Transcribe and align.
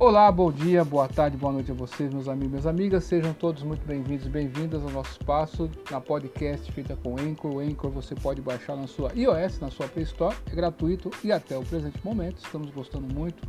Olá, 0.00 0.30
bom 0.30 0.52
dia, 0.52 0.84
boa 0.84 1.08
tarde, 1.08 1.36
boa 1.36 1.52
noite 1.52 1.72
a 1.72 1.74
vocês, 1.74 2.14
meus 2.14 2.28
amigos 2.28 2.46
e 2.46 2.50
minhas 2.50 2.66
amigas. 2.68 3.02
Sejam 3.02 3.34
todos 3.34 3.64
muito 3.64 3.84
bem-vindos 3.84 4.26
e 4.26 4.28
bem-vindas 4.28 4.80
ao 4.84 4.90
nosso 4.90 5.10
espaço 5.10 5.68
na 5.90 6.00
podcast 6.00 6.70
feita 6.70 6.94
com 6.94 7.16
Anchor. 7.18 7.56
O 7.56 7.58
Anchor 7.58 7.90
você 7.90 8.14
pode 8.14 8.40
baixar 8.40 8.76
na 8.76 8.86
sua 8.86 9.10
iOS, 9.12 9.58
na 9.58 9.72
sua 9.72 9.88
Play 9.88 10.04
Store, 10.04 10.36
é 10.46 10.54
gratuito 10.54 11.10
e 11.24 11.32
até 11.32 11.58
o 11.58 11.64
presente 11.64 11.98
momento 12.04 12.38
estamos 12.38 12.70
gostando 12.70 13.12
muito. 13.12 13.42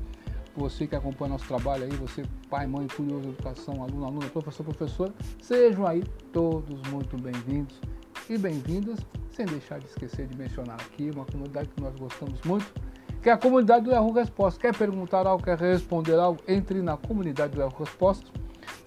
Você 0.57 0.87
que 0.87 0.95
acompanha 0.95 1.33
nosso 1.33 1.45
trabalho 1.47 1.83
aí, 1.83 1.91
você 1.91 2.23
pai, 2.49 2.65
mãe, 2.65 2.87
curioso, 2.87 3.29
educação, 3.29 3.83
aluno, 3.83 4.05
aluna, 4.05 4.25
professor, 4.29 4.63
professora, 4.63 5.13
sejam 5.39 5.85
aí 5.85 6.03
todos 6.33 6.81
muito 6.89 7.15
bem-vindos 7.21 7.79
e 8.27 8.39
bem-vindas, 8.39 8.97
sem 9.29 9.45
deixar 9.45 9.77
de 9.77 9.85
esquecer 9.85 10.25
de 10.25 10.35
mencionar 10.35 10.77
aqui 10.81 11.11
uma 11.11 11.25
comunidade 11.25 11.69
que 11.69 11.79
nós 11.79 11.95
gostamos 11.95 12.41
muito 12.41 12.88
que 13.21 13.29
é 13.29 13.33
a 13.33 13.37
comunidade 13.37 13.85
do 13.85 13.91
Erro 13.91 14.11
Resposta. 14.11 14.59
Quer 14.59 14.75
perguntar 14.75 15.27
algo, 15.27 15.43
quer 15.43 15.55
responder 15.57 16.17
algo, 16.17 16.39
entre 16.47 16.81
na 16.81 16.97
comunidade 16.97 17.53
do 17.53 17.61
Erro 17.61 17.75
Resposta. 17.77 18.25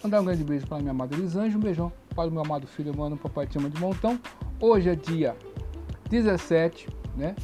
Mandar 0.02 0.20
um 0.20 0.24
grande 0.24 0.42
beijo 0.42 0.66
para 0.66 0.78
minha 0.78 0.90
amada 0.90 1.14
Elisângela, 1.14 1.58
um 1.58 1.60
beijão 1.60 1.92
para 2.14 2.28
o 2.28 2.32
meu 2.32 2.42
amado 2.42 2.66
filho, 2.66 2.94
mano, 2.96 3.16
papai 3.16 3.46
te 3.46 3.56
ama 3.58 3.70
de 3.70 3.80
montão. 3.80 4.18
Hoje 4.60 4.90
é 4.90 4.94
dia 4.94 5.34
17, 6.08 6.88
né? 7.16 7.34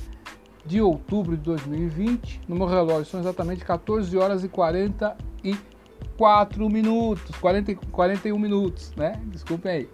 De 0.65 0.81
outubro 0.81 1.37
de 1.37 1.43
2020. 1.43 2.41
No 2.49 2.57
meu 2.57 2.67
relógio 2.67 3.07
são 3.07 3.21
exatamente 3.21 3.65
14 3.65 4.17
horas 4.17 4.45
e 4.45 4.49
44 4.49 6.69
minutos. 6.69 7.37
40, 7.37 7.75
41 7.91 8.39
minutos, 8.39 8.93
né? 8.97 9.21
Desculpem 9.27 9.73
aí. 9.73 9.89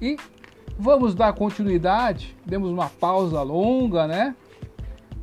E 0.00 0.16
vamos 0.78 1.14
dar 1.14 1.32
continuidade. 1.32 2.36
Demos 2.46 2.70
uma 2.70 2.88
pausa 2.88 3.42
longa, 3.42 4.06
né? 4.06 4.36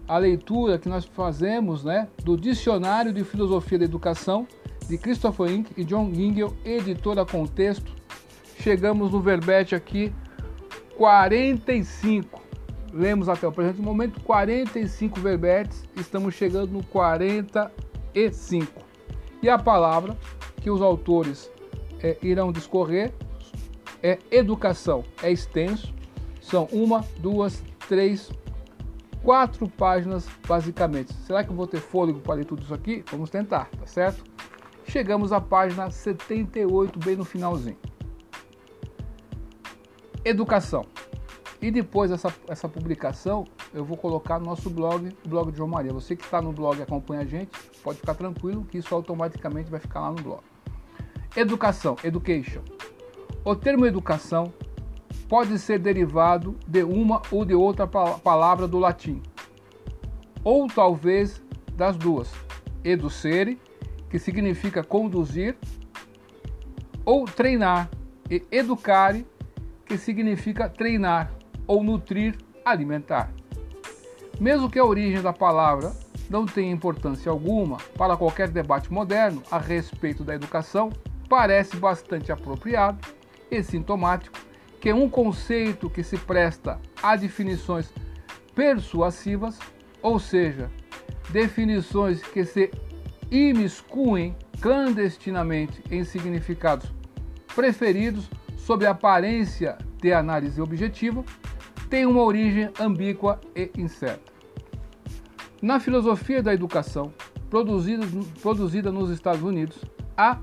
A 0.07 0.17
leitura 0.17 0.77
que 0.77 0.87
nós 0.87 1.05
fazemos 1.05 1.83
né, 1.83 2.07
do 2.23 2.37
Dicionário 2.37 3.11
de 3.11 3.23
Filosofia 3.23 3.79
da 3.79 3.85
Educação 3.85 4.47
de 4.87 4.97
Christopher 4.97 5.51
Inck 5.51 5.71
e 5.75 5.83
John 5.83 6.13
Gingell, 6.13 6.55
editora 6.63 7.25
Contexto. 7.25 7.91
Chegamos 8.59 9.11
no 9.11 9.19
verbete 9.19 9.73
aqui 9.73 10.13
45. 10.95 12.41
Lemos 12.93 13.27
até 13.27 13.47
o 13.47 13.51
presente 13.51 13.81
momento 13.81 14.21
45 14.21 15.19
verbetes, 15.19 15.83
estamos 15.95 16.35
chegando 16.35 16.71
no 16.71 16.83
45. 16.83 18.81
E 19.41 19.49
a 19.49 19.57
palavra 19.57 20.17
que 20.61 20.69
os 20.69 20.81
autores 20.81 21.51
é, 22.01 22.17
irão 22.21 22.51
discorrer 22.51 23.11
é 24.01 24.19
educação. 24.31 25.03
É 25.21 25.31
extenso, 25.31 25.93
são 26.41 26.65
uma, 26.71 27.03
duas, 27.17 27.63
três, 27.89 28.31
quatro 29.25 29.67
páginas 29.67 30.29
basicamente. 30.47 31.11
Será 31.25 31.43
que 31.43 31.49
eu 31.49 31.55
vou 31.55 31.65
ter 31.65 31.79
fôlego 31.79 32.19
para 32.19 32.35
ler 32.35 32.45
tudo 32.45 32.61
isso 32.61 32.73
aqui? 32.73 33.03
Vamos 33.09 33.31
tentar, 33.31 33.67
tá 33.71 33.87
certo? 33.87 34.23
Chegamos 34.87 35.33
à 35.33 35.41
página 35.41 35.89
78, 35.89 36.99
bem 36.99 37.15
no 37.15 37.25
finalzinho. 37.25 37.77
Educação. 40.23 40.85
E 41.59 41.71
depois 41.71 42.11
dessa 42.11 42.31
essa 42.47 42.69
publicação, 42.69 43.45
eu 43.73 43.83
vou 43.83 43.97
colocar 43.97 44.37
no 44.37 44.45
nosso 44.45 44.69
blog, 44.69 45.11
o 45.25 45.27
blog 45.27 45.51
de 45.51 45.57
João 45.57 45.69
Maria. 45.69 45.91
Você 45.91 46.15
que 46.15 46.23
está 46.23 46.39
no 46.39 46.53
blog 46.53 46.77
e 46.77 46.83
acompanha 46.83 47.21
a 47.21 47.25
gente, 47.25 47.49
pode 47.83 47.97
ficar 47.97 48.13
tranquilo 48.13 48.63
que 48.65 48.77
isso 48.77 48.93
automaticamente 48.93 49.71
vai 49.71 49.79
ficar 49.79 50.01
lá 50.01 50.11
no 50.11 50.21
blog. 50.21 50.43
Educação, 51.35 51.95
education. 52.03 52.61
O 53.43 53.55
termo 53.55 53.87
educação 53.87 54.53
pode 55.27 55.57
ser 55.59 55.79
derivado 55.79 56.55
de 56.67 56.83
uma 56.83 57.21
ou 57.31 57.43
de 57.43 57.53
outra 57.53 57.87
palavra 57.87 58.67
do 58.67 58.77
latim, 58.77 59.21
ou 60.43 60.67
talvez 60.67 61.41
das 61.73 61.97
duas, 61.97 62.31
educere, 62.83 63.59
que 64.09 64.19
significa 64.19 64.83
conduzir, 64.83 65.57
ou 67.03 67.25
treinar, 67.25 67.89
e 68.29 68.43
educare, 68.51 69.25
que 69.85 69.97
significa 69.97 70.67
treinar 70.67 71.31
ou 71.67 71.83
nutrir, 71.83 72.35
alimentar. 72.63 73.31
Mesmo 74.39 74.69
que 74.69 74.79
a 74.79 74.85
origem 74.85 75.21
da 75.21 75.31
palavra 75.31 75.93
não 76.29 76.45
tenha 76.45 76.71
importância 76.71 77.31
alguma 77.31 77.77
para 77.97 78.17
qualquer 78.17 78.49
debate 78.49 78.91
moderno 78.91 79.43
a 79.51 79.59
respeito 79.59 80.23
da 80.23 80.33
educação, 80.33 80.91
parece 81.29 81.77
bastante 81.77 82.31
apropriado 82.31 82.97
e 83.49 83.61
sintomático 83.61 84.44
que 84.85 84.93
um 84.93 85.09
conceito 85.09 85.89
que 85.89 86.03
se 86.03 86.15
presta 86.15 86.79
a 87.01 87.15
definições 87.15 87.91
persuasivas, 88.53 89.57
ou 89.99 90.19
seja, 90.19 90.69
definições 91.31 92.21
que 92.21 92.45
se 92.45 92.69
imiscuem 93.31 94.35
clandestinamente 94.61 95.81
em 95.89 96.03
significados 96.03 96.93
preferidos 97.55 98.29
sob 98.57 98.85
aparência 98.85 99.75
de 99.99 100.13
análise 100.13 100.61
objetiva, 100.61 101.25
tem 101.89 102.05
uma 102.05 102.21
origem 102.21 102.69
ambígua 102.79 103.41
e 103.55 103.71
incerta. 103.75 104.31
Na 105.63 105.79
filosofia 105.79 106.43
da 106.43 106.53
educação, 106.53 107.11
produzida, 107.49 108.05
produzida 108.39 108.91
nos 108.91 109.09
Estados 109.09 109.41
Unidos, 109.41 109.83
há 110.15 110.37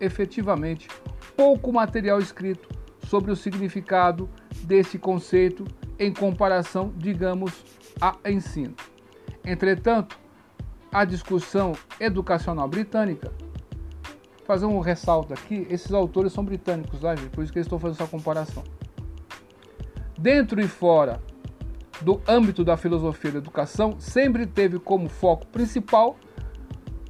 efetivamente 0.00 0.88
pouco 1.36 1.72
material 1.72 2.18
escrito 2.18 2.77
sobre 3.08 3.32
o 3.32 3.36
significado 3.36 4.28
desse 4.64 4.98
conceito 4.98 5.64
em 5.98 6.12
comparação, 6.12 6.92
digamos, 6.96 7.64
a 8.00 8.16
ensino. 8.30 8.74
Entretanto, 9.44 10.18
a 10.92 11.04
discussão 11.04 11.72
educacional 11.98 12.68
britânica, 12.68 13.32
fazer 14.44 14.66
um 14.66 14.78
ressalto 14.80 15.32
aqui, 15.32 15.66
esses 15.70 15.92
autores 15.92 16.32
são 16.32 16.44
britânicos, 16.44 17.00
tá, 17.00 17.14
por 17.32 17.42
isso 17.42 17.52
que 17.52 17.58
eles 17.58 17.66
estão 17.66 17.78
fazendo 17.78 18.02
essa 18.02 18.10
comparação. 18.10 18.62
Dentro 20.18 20.60
e 20.60 20.68
fora 20.68 21.20
do 22.02 22.20
âmbito 22.28 22.62
da 22.62 22.76
filosofia 22.76 23.32
da 23.32 23.38
educação, 23.38 23.98
sempre 23.98 24.46
teve 24.46 24.78
como 24.78 25.08
foco 25.08 25.46
principal 25.46 26.16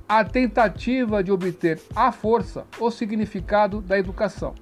a 0.08 0.24
tentativa 0.24 1.22
de 1.22 1.32
obter 1.32 1.82
à 1.94 2.10
força 2.12 2.64
o 2.78 2.90
significado 2.90 3.82
da 3.82 3.98
educação 3.98 4.54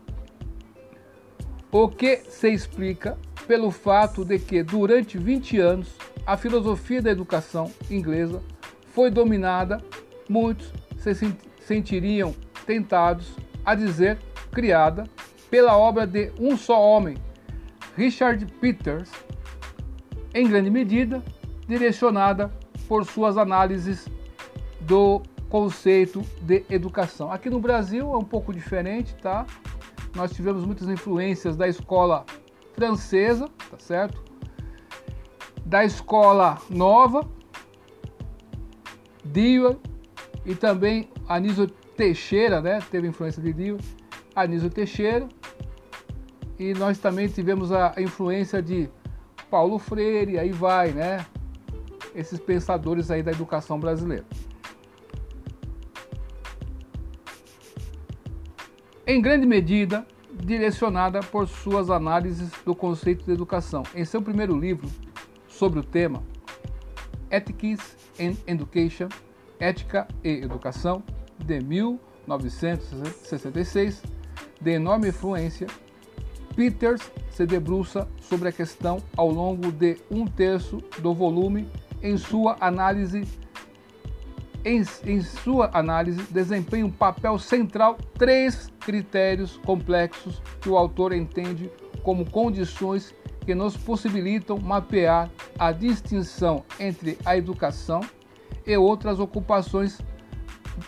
o 1.70 1.88
que 1.88 2.18
se 2.28 2.48
explica 2.50 3.18
pelo 3.46 3.70
fato 3.70 4.24
de 4.24 4.38
que, 4.38 4.62
durante 4.62 5.18
20 5.18 5.58
anos, 5.58 5.96
a 6.26 6.36
filosofia 6.36 7.00
da 7.00 7.10
educação 7.10 7.70
inglesa 7.90 8.42
foi 8.88 9.10
dominada, 9.10 9.82
muitos 10.28 10.72
se 10.98 11.36
sentiriam 11.60 12.34
tentados 12.64 13.36
a 13.64 13.74
dizer 13.74 14.18
criada 14.50 15.04
pela 15.50 15.76
obra 15.76 16.06
de 16.06 16.32
um 16.40 16.56
só 16.56 16.80
homem, 16.80 17.16
Richard 17.96 18.44
Peters, 18.60 19.10
em 20.34 20.48
grande 20.48 20.70
medida 20.70 21.22
direcionada 21.68 22.50
por 22.88 23.04
suas 23.04 23.36
análises 23.36 24.08
do 24.80 25.22
conceito 25.48 26.22
de 26.42 26.64
educação. 26.68 27.30
Aqui 27.30 27.48
no 27.48 27.60
Brasil 27.60 28.12
é 28.12 28.16
um 28.16 28.24
pouco 28.24 28.52
diferente, 28.52 29.14
tá? 29.16 29.46
Nós 30.16 30.32
tivemos 30.32 30.64
muitas 30.64 30.88
influências 30.88 31.56
da 31.56 31.68
escola 31.68 32.24
francesa, 32.74 33.48
tá 33.70 33.78
certo? 33.78 34.24
Da 35.64 35.84
escola 35.84 36.58
nova, 36.70 37.28
Dewey 39.22 39.76
e 40.44 40.54
também 40.54 41.10
Anísio 41.28 41.66
Teixeira, 41.66 42.62
né? 42.62 42.78
Teve 42.90 43.08
influência 43.08 43.42
de 43.42 43.52
Dewey, 43.52 43.80
Anísio 44.34 44.70
Teixeira. 44.70 45.28
E 46.58 46.72
nós 46.72 46.98
também 46.98 47.28
tivemos 47.28 47.70
a 47.70 47.94
influência 47.98 48.62
de 48.62 48.88
Paulo 49.50 49.78
Freire, 49.78 50.38
aí 50.38 50.50
vai, 50.50 50.92
né? 50.92 51.26
Esses 52.14 52.40
pensadores 52.40 53.10
aí 53.10 53.22
da 53.22 53.30
educação 53.30 53.78
brasileira. 53.78 54.24
em 59.06 59.22
grande 59.22 59.46
medida 59.46 60.04
direcionada 60.44 61.20
por 61.20 61.48
suas 61.48 61.88
análises 61.90 62.50
do 62.64 62.74
conceito 62.74 63.24
de 63.24 63.32
educação. 63.32 63.82
Em 63.94 64.04
seu 64.04 64.20
primeiro 64.20 64.58
livro 64.58 64.90
sobre 65.48 65.78
o 65.80 65.84
tema, 65.84 66.22
Ethics 67.30 67.96
and 68.20 68.34
Education, 68.46 69.08
Ética 69.58 70.06
e 70.22 70.42
Educação, 70.42 71.02
de 71.38 71.60
1966, 71.60 74.02
de 74.60 74.70
enorme 74.70 75.08
influência, 75.08 75.66
Peters 76.54 77.10
se 77.30 77.44
debruça 77.44 78.08
sobre 78.20 78.48
a 78.48 78.52
questão 78.52 79.02
ao 79.14 79.30
longo 79.30 79.70
de 79.70 79.98
um 80.10 80.26
terço 80.26 80.82
do 81.00 81.12
volume 81.12 81.68
em 82.02 82.16
sua 82.16 82.56
análise 82.60 83.28
em, 84.66 84.82
em 85.04 85.20
sua 85.20 85.70
análise, 85.72 86.20
desempenha 86.24 86.84
um 86.84 86.90
papel 86.90 87.38
central 87.38 87.96
três 88.18 88.68
critérios 88.80 89.58
complexos 89.64 90.42
que 90.60 90.68
o 90.68 90.76
autor 90.76 91.12
entende 91.12 91.70
como 92.02 92.28
condições 92.28 93.14
que 93.42 93.54
nos 93.54 93.76
possibilitam 93.76 94.58
mapear 94.58 95.30
a 95.56 95.70
distinção 95.70 96.64
entre 96.80 97.16
a 97.24 97.36
educação 97.36 98.00
e 98.66 98.76
outras 98.76 99.20
ocupações 99.20 100.00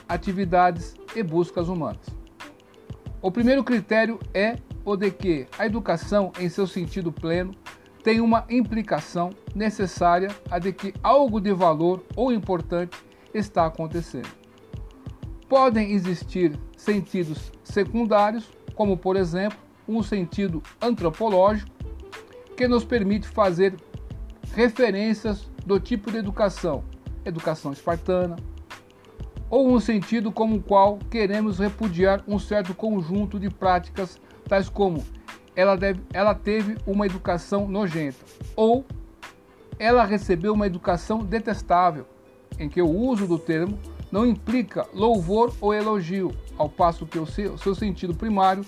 atividades 0.08 0.96
e 1.14 1.22
buscas 1.22 1.68
humanas. 1.68 2.04
O 3.22 3.30
primeiro 3.30 3.62
critério 3.62 4.18
é 4.34 4.56
o 4.84 4.96
de 4.96 5.12
que 5.12 5.46
a 5.56 5.66
educação, 5.66 6.32
em 6.40 6.48
seu 6.48 6.66
sentido 6.66 7.12
pleno, 7.12 7.54
tem 8.02 8.20
uma 8.20 8.44
implicação 8.50 9.30
necessária 9.54 10.30
a 10.50 10.58
de 10.58 10.72
que 10.72 10.92
algo 11.00 11.40
de 11.40 11.52
valor 11.52 12.04
ou 12.16 12.32
importante 12.32 13.07
está 13.38 13.66
acontecendo. 13.66 14.28
Podem 15.48 15.92
existir 15.92 16.58
sentidos 16.76 17.50
secundários, 17.64 18.50
como 18.74 18.96
por 18.96 19.16
exemplo, 19.16 19.58
um 19.88 20.02
sentido 20.02 20.62
antropológico, 20.80 21.70
que 22.56 22.68
nos 22.68 22.84
permite 22.84 23.26
fazer 23.28 23.74
referências 24.54 25.48
do 25.64 25.78
tipo 25.80 26.10
de 26.10 26.18
educação, 26.18 26.84
educação 27.24 27.72
espartana, 27.72 28.36
ou 29.50 29.72
um 29.72 29.80
sentido 29.80 30.30
como 30.30 30.56
o 30.56 30.62
qual 30.62 30.98
queremos 31.10 31.58
repudiar 31.58 32.22
um 32.26 32.38
certo 32.38 32.74
conjunto 32.74 33.38
de 33.38 33.48
práticas, 33.48 34.20
tais 34.46 34.68
como 34.68 35.04
ela, 35.56 35.76
deve, 35.76 36.00
ela 36.12 36.34
teve 36.34 36.76
uma 36.86 37.06
educação 37.06 37.66
nojenta, 37.66 38.18
ou 38.54 38.84
ela 39.78 40.04
recebeu 40.04 40.52
uma 40.52 40.66
educação 40.66 41.18
detestável, 41.24 42.06
em 42.58 42.68
que 42.68 42.82
o 42.82 42.90
uso 42.90 43.26
do 43.26 43.38
termo 43.38 43.78
não 44.10 44.26
implica 44.26 44.86
louvor 44.94 45.54
ou 45.60 45.74
elogio, 45.74 46.34
ao 46.56 46.68
passo 46.68 47.06
que 47.06 47.18
o 47.18 47.26
seu, 47.26 47.56
seu 47.58 47.74
sentido 47.74 48.14
primário 48.14 48.64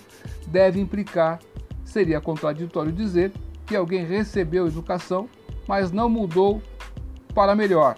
deve 0.47 0.81
implicar, 0.81 1.41
seria 1.85 2.21
contraditório 2.21 2.93
dizer 2.93 3.33
que 3.67 3.75
alguém 3.75 4.05
recebeu 4.05 4.67
educação, 4.67 5.29
mas 5.67 5.91
não 5.91 6.09
mudou 6.09 6.63
para 7.35 7.55
melhor. 7.55 7.97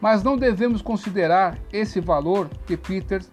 Mas 0.00 0.22
não 0.22 0.36
devemos 0.36 0.82
considerar 0.82 1.58
esse 1.72 2.00
valor 2.00 2.48
que 2.66 2.76
Peters 2.76 3.30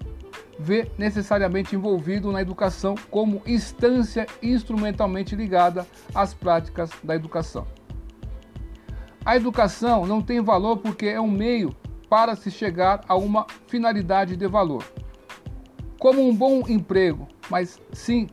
vê 0.57 0.89
necessariamente 0.97 1.75
envolvido 1.75 2.31
na 2.31 2.41
educação 2.41 2.95
como 3.11 3.41
instância 3.45 4.25
instrumentalmente 4.41 5.35
ligada 5.35 5.85
às 6.13 6.33
práticas 6.33 6.89
da 7.03 7.15
educação. 7.15 7.67
A 9.25 9.35
educação 9.35 10.05
não 10.05 10.21
tem 10.21 10.39
valor 10.39 10.77
porque 10.77 11.07
é 11.07 11.19
um 11.19 11.31
meio 11.31 11.75
para 12.07 12.35
se 12.35 12.51
chegar 12.51 13.01
a 13.07 13.15
uma 13.15 13.47
finalidade 13.65 14.37
de 14.37 14.47
valor, 14.47 14.83
como 15.99 16.21
um 16.21 16.33
bom 16.33 16.63
emprego, 16.67 17.27
mas 17.49 17.81
sim 17.91 18.27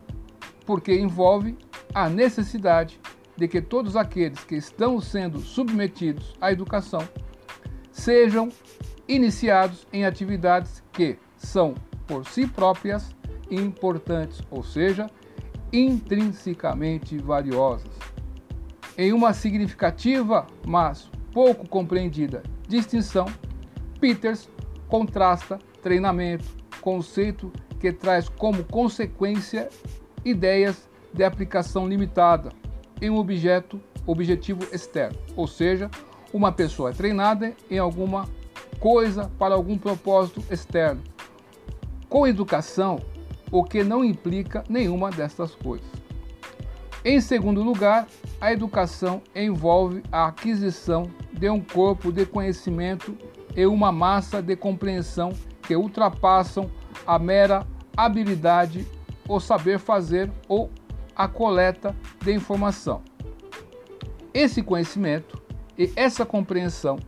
porque 0.67 0.95
envolve 0.95 1.57
a 1.95 2.11
necessidade 2.11 3.01
de 3.35 3.49
que 3.49 3.63
todos 3.63 3.97
aqueles 3.97 4.45
que 4.45 4.55
estão 4.55 5.01
sendo 5.01 5.41
submetidos 5.41 6.35
à 6.39 6.53
educação 6.53 7.09
sejam 7.91 8.51
iniciados 9.09 9.87
em 9.95 10.05
atividades 10.05 10.83
que 10.93 11.19
são 11.39 11.75
por 12.07 12.27
si 12.27 12.47
próprias 12.47 13.17
importantes, 13.51 14.43
ou 14.51 14.63
seja, 14.63 15.07
intrinsecamente 15.73 17.17
valiosas. 17.17 18.02
Em 18.97 19.13
uma 19.13 19.33
significativa, 19.33 20.47
mas 20.67 21.11
pouco 21.33 21.69
compreendida 21.69 22.43
distinção, 22.69 23.27
Peters 24.01 24.49
contrasta 24.89 25.59
treinamento, 25.83 26.45
conceito 26.81 27.53
que 27.81 27.93
traz 27.93 28.29
como 28.29 28.65
consequência 28.65 29.69
ideias 30.25 30.89
de 31.13 31.25
aplicação 31.25 31.89
limitada 31.89 32.51
em 33.01 33.11
um 33.11 33.17
objeto 33.17 33.81
objetivo 34.07 34.63
externo, 34.73 35.19
ou 35.37 35.47
seja, 35.47 35.91
uma 36.33 36.53
pessoa 36.53 36.91
é 36.91 36.93
treinada 36.93 37.55
em 37.71 37.79
alguma 37.79 38.29
coisa 38.81 39.31
para 39.39 39.55
algum 39.55 39.77
propósito 39.77 40.43
externo. 40.51 41.03
Com 42.09 42.27
educação, 42.27 43.01
o 43.51 43.63
que 43.63 43.85
não 43.85 44.05
implica 44.05 44.65
nenhuma 44.69 45.11
destas 45.11 45.55
coisas. 45.55 45.87
Em 47.05 47.21
segundo 47.21 47.63
lugar, 47.63 48.07
a 48.43 48.53
educação 48.53 49.23
envolve 49.37 50.03
a 50.11 50.27
aquisição 50.27 51.09
de 51.33 51.49
um 51.49 51.61
corpo 51.61 52.11
de 52.11 52.27
conhecimento 52.27 53.17
e 53.55 53.65
uma 53.65 53.93
massa 53.93 54.43
de 54.43 54.57
compreensão 54.57 55.33
que 55.63 55.77
ultrapassam 55.77 56.69
a 57.07 57.21
mera 57.21 57.65
habilidade, 57.97 58.85
o 59.29 59.39
saber 59.39 59.79
fazer 59.79 60.29
ou 60.49 60.69
a 61.15 61.29
coleta 61.29 61.95
de 62.21 62.33
informação. 62.33 63.01
Esse 64.35 64.61
conhecimento 64.61 65.41
e 65.79 65.93
essa 65.95 66.27
compreensão 66.27 66.99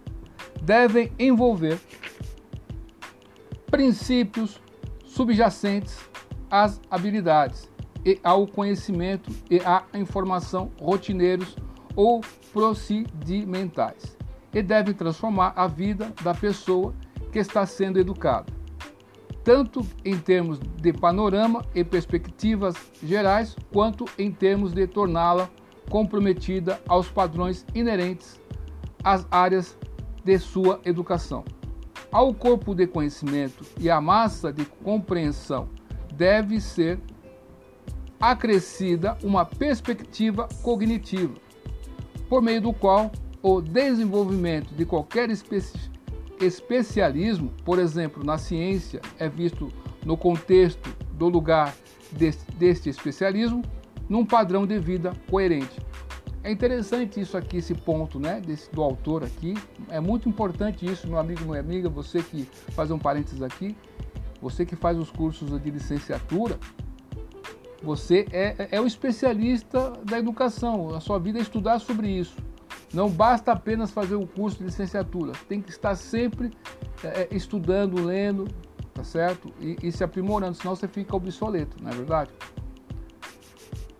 devem 0.63 1.11
envolver 1.19 1.81
princípios 3.67 4.63
subjacentes 5.05 5.99
às 6.49 6.81
habilidades 6.89 7.74
e 8.05 8.19
ao 8.23 8.47
conhecimento 8.47 9.31
e 9.51 9.61
à 9.61 9.85
informação 9.95 10.71
rotineiros 10.79 11.57
ou 11.97 12.21
procedimentais 12.53 14.17
e 14.53 14.63
deve 14.63 14.95
transformar 14.95 15.53
a 15.57 15.67
vida 15.67 16.13
da 16.23 16.33
pessoa 16.35 16.95
que 17.33 17.39
está 17.39 17.67
sendo 17.67 17.99
educada, 17.99 18.47
tanto 19.43 19.85
em 20.05 20.17
termos 20.17 20.59
de 20.59 20.93
panorama 20.93 21.65
e 21.75 21.83
perspectivas 21.83 22.77
gerais, 23.03 23.57
quanto 23.73 24.05
em 24.17 24.31
termos 24.31 24.73
de 24.73 24.87
torná-la 24.87 25.51
comprometida 25.91 26.81
aos 26.89 27.11
padrões 27.11 27.67
inerentes 27.75 28.41
às 29.03 29.27
áreas 29.31 29.77
de 30.25 30.39
sua 30.39 30.81
educação. 30.85 31.45
Ao 32.11 32.33
corpo 32.33 32.75
de 32.75 32.87
conhecimento 32.87 33.65
e 33.79 33.91
à 33.91 34.01
massa 34.01 34.53
de 34.53 34.65
compreensão 34.65 35.69
deve 36.15 36.61
ser 36.61 37.01
acrescida 38.21 39.17
uma 39.23 39.45
perspectiva 39.45 40.49
cognitiva, 40.63 41.35
por 42.29 42.43
meio 42.43 42.61
do 42.61 42.73
qual 42.73 43.11
o 43.43 43.61
desenvolvimento 43.61 44.75
de 44.75 44.85
qualquer 44.85 45.31
especi 45.31 45.93
especialismo, 46.41 47.53
por 47.65 47.79
exemplo, 47.79 48.25
na 48.25 48.39
ciência, 48.39 49.01
é 49.19 49.29
visto 49.29 49.69
no 50.05 50.17
contexto 50.17 50.95
do 51.13 51.29
lugar 51.29 51.75
deste, 52.13 52.51
deste 52.53 52.89
especialismo, 52.89 53.63
num 54.09 54.25
padrão 54.25 54.67
de 54.67 54.79
vida 54.79 55.13
coerente. 55.31 55.81
É 56.43 56.51
interessante 56.51 57.21
isso 57.21 57.37
aqui, 57.39 57.57
esse 57.57 57.75
ponto 57.75 58.19
né, 58.19 58.41
desse, 58.41 58.71
do 58.71 58.83
autor 58.83 59.25
aqui. 59.25 59.55
É 59.89 59.99
muito 59.99 60.29
importante 60.29 60.85
isso, 60.85 61.09
meu 61.09 61.19
amigo, 61.19 61.45
minha 61.45 61.61
amiga, 61.61 61.89
você 61.89 62.23
que 62.23 62.47
faz 62.73 62.91
um 62.91 62.99
parênteses 62.99 63.41
aqui, 63.41 63.75
você 64.43 64.67
que 64.67 64.77
faz 64.77 64.99
os 64.99 65.11
cursos 65.11 65.59
de 65.63 65.71
licenciatura, 65.71 66.59
você 67.85 68.27
é, 68.33 68.55
é, 68.59 68.69
é 68.73 68.81
o 68.81 68.87
especialista 68.87 69.93
da 70.05 70.19
educação. 70.19 70.95
A 70.95 71.01
sua 71.01 71.19
vida 71.19 71.39
é 71.39 71.43
estudar 71.43 71.79
sobre 71.79 72.09
isso. 72.09 72.37
Não 72.93 73.11
basta 73.11 73.53
apenas 73.53 73.91
fazer 73.91 74.15
o 74.15 74.27
curso 74.27 74.59
de 74.59 74.65
licenciatura, 74.65 75.33
tem 75.49 75.61
que 75.61 75.71
estar 75.71 75.95
sempre 75.95 76.51
é, 77.03 77.23
é, 77.23 77.29
estudando, 77.33 78.03
lendo, 78.03 78.47
tá 78.95 79.03
certo? 79.03 79.53
E, 79.61 79.77
e, 79.83 79.93
se 79.93 80.05
aprimorando, 80.05 80.55
senão 80.55 80.75
você 80.75 80.87
fica 80.87 81.15
obsoleto, 81.15 81.77
não 81.83 81.91
é 81.91 81.95
verdade? 81.95 82.31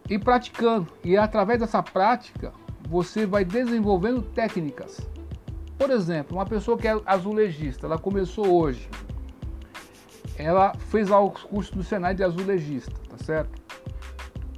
E 0.09 0.19
praticando. 0.19 0.89
E 1.03 1.17
através 1.17 1.59
dessa 1.59 1.83
prática, 1.83 2.53
você 2.89 3.27
vai 3.27 3.45
desenvolvendo 3.45 4.23
técnicas. 4.23 5.01
Por 5.77 5.91
exemplo, 5.91 6.37
uma 6.37 6.47
pessoa 6.47 6.79
que 6.79 6.87
é 6.87 6.97
azulejista, 7.05 7.87
ela 7.87 7.99
começou 7.99 8.47
hoje. 8.47 8.89
Ela 10.39 10.73
fez 10.89 11.09
lá 11.09 11.21
os 11.21 11.43
cursos 11.43 11.75
do 11.75 11.83
Senai 11.83 12.15
de 12.15 12.23
azulejista, 12.23 12.93
tá 13.09 13.19
certo? 13.19 13.64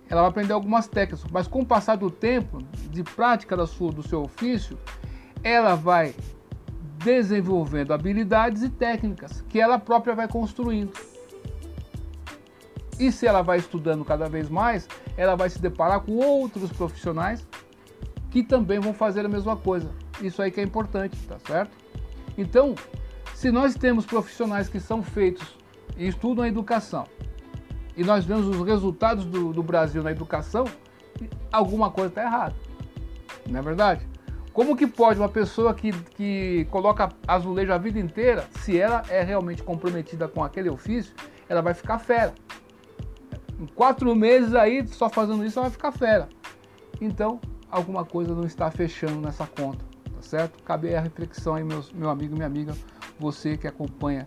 Ela 0.09 0.23
vai 0.23 0.31
aprender 0.31 0.53
algumas 0.53 0.87
técnicas, 0.87 1.29
mas 1.31 1.49
com 1.49 1.61
o 1.61 1.67
passar 1.67 1.97
do 1.97 2.11
tempo, 2.11 2.59
de 2.91 3.03
prática 3.03 3.57
da 3.57 3.67
sua, 3.67 3.91
do 3.91 4.03
seu 4.03 4.23
ofício, 4.23 4.79
ela 5.43 5.75
vai 5.75 6.15
desenvolvendo 6.99 7.93
habilidades 7.93 8.63
e 8.63 8.69
técnicas 8.69 9.43
que 9.49 9.61
ela 9.61 9.79
própria 9.79 10.15
vai 10.15 10.29
construindo. 10.29 10.93
E 12.99 13.13
se 13.13 13.27
ela 13.27 13.43
vai 13.43 13.59
estudando 13.59 14.05
cada 14.05 14.29
vez 14.29 14.49
mais, 14.49 14.89
ela 15.17 15.35
vai 15.35 15.51
se 15.51 15.61
deparar 15.61 16.01
com 16.01 16.13
outros 16.17 16.73
profissionais 16.73 17.47
que 18.31 18.43
também 18.43 18.79
vão 18.79 18.95
fazer 18.95 19.25
a 19.25 19.29
mesma 19.29 19.57
coisa. 19.57 19.91
Isso 20.21 20.41
aí 20.41 20.51
que 20.51 20.61
é 20.61 20.63
importante, 20.63 21.17
tá 21.27 21.39
certo? 21.47 21.77
Então, 22.39 22.75
se 23.35 23.51
nós 23.51 23.75
temos 23.75 24.07
profissionais 24.07 24.69
que 24.69 24.81
são 24.81 25.03
feitos 25.03 25.59
e 25.97 26.09
estudam 26.09 26.45
a 26.45 26.49
educação, 26.49 27.07
e 27.97 28.05
nós 28.05 28.25
vemos 28.25 28.47
os 28.47 28.67
resultados 28.67 29.25
do, 29.25 29.53
do 29.53 29.63
Brasil 29.63 30.03
na 30.03 30.11
educação, 30.11 30.67
alguma 31.51 31.91
coisa 31.91 32.09
está 32.09 32.23
errada. 32.23 32.55
Não 33.49 33.59
é 33.59 33.63
verdade? 33.63 34.07
Como 34.53 34.77
que 34.77 34.87
pode 34.87 35.19
uma 35.19 35.29
pessoa 35.29 35.75
que, 35.75 35.93
que 35.93 36.67
coloca 36.71 37.11
azulejo 37.27 37.73
a 37.73 37.79
vida 37.79 37.99
inteira, 37.99 38.49
se 38.61 38.79
ela 38.79 39.03
é 39.09 39.23
realmente 39.23 39.63
comprometida 39.63 40.29
com 40.29 40.43
aquele 40.43 40.71
ofício, 40.71 41.15
ela 41.49 41.61
vai 41.61 41.75
ficar 41.75 41.99
fera. 41.99 42.35
Em 43.59 43.67
quatro 43.67 44.15
meses 44.15 44.55
aí, 44.55 44.87
só 44.89 45.09
fazendo 45.09 45.45
isso, 45.45 45.59
ela 45.59 45.69
vai 45.69 45.73
ficar 45.73 45.93
fera. 45.93 46.29
Então, 47.01 47.41
alguma 47.71 48.05
coisa 48.05 48.35
não 48.35 48.45
está 48.45 48.71
fechando 48.71 49.21
nessa 49.21 49.47
conta, 49.47 49.85
tá 50.15 50.23
certo? 50.23 50.63
Cabe 50.63 50.95
a 50.95 51.01
reflexão 51.01 51.55
aí, 51.55 51.65
meus, 51.65 51.93
meu 51.93 52.09
amigo, 52.09 52.35
minha 52.35 52.47
amiga, 52.47 52.75
você 53.19 53.57
que 53.57 53.67
acompanha 53.67 54.27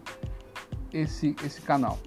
esse, 0.93 1.35
esse 1.43 1.61
canal. 1.61 1.97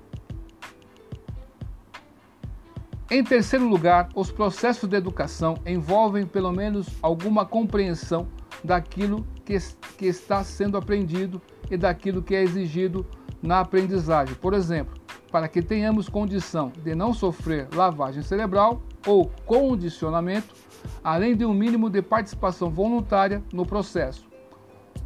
Em 3.10 3.22
terceiro 3.22 3.68
lugar, 3.68 4.08
os 4.14 4.30
processos 4.30 4.88
de 4.88 4.96
educação 4.96 5.56
envolvem 5.66 6.26
pelo 6.26 6.52
menos 6.52 6.88
alguma 7.02 7.44
compreensão 7.44 8.26
daquilo 8.64 9.26
que, 9.44 9.58
que 9.98 10.06
está 10.06 10.42
sendo 10.42 10.76
aprendido 10.76 11.40
e 11.70 11.76
daquilo 11.76 12.22
que 12.22 12.34
é 12.34 12.42
exigido 12.42 13.04
na 13.42 13.60
aprendizagem. 13.60 14.34
Por 14.36 14.54
exemplo, 14.54 14.94
para 15.30 15.48
que 15.48 15.60
tenhamos 15.60 16.08
condição 16.08 16.72
de 16.82 16.94
não 16.94 17.12
sofrer 17.12 17.68
lavagem 17.74 18.22
cerebral 18.22 18.80
ou 19.06 19.30
condicionamento, 19.44 20.54
além 21.02 21.36
de 21.36 21.44
um 21.44 21.52
mínimo 21.52 21.90
de 21.90 22.00
participação 22.00 22.70
voluntária 22.70 23.42
no 23.52 23.66
processo. 23.66 24.26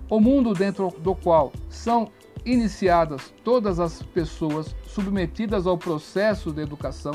O 0.09 0.21
mundo 0.21 0.53
dentro 0.53 0.91
do 1.01 1.15
qual 1.15 1.53
são 1.69 2.09
iniciadas 2.45 3.35
todas 3.43 3.81
as 3.81 4.03
pessoas 4.03 4.77
submetidas 4.87 5.67
ao 5.67 5.77
processo 5.77 6.53
de 6.53 6.63
educação 6.63 7.13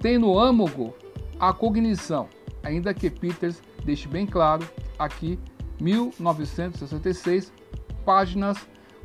tem 0.00 0.18
no 0.18 0.38
âmago 0.38 0.94
a 1.38 1.52
cognição, 1.52 2.28
ainda 2.62 2.92
que 2.92 3.10
Peters 3.10 3.62
deixe 3.84 4.06
bem 4.06 4.26
claro 4.26 4.68
aqui 4.98 5.38
1966, 5.80 7.52
páginas 8.04 8.58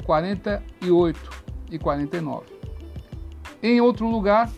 48 0.06 1.46
e 1.72 1.80
49. 1.80 2.46
Em 3.64 3.82
outro 3.82 4.08
lugar, 4.10 4.52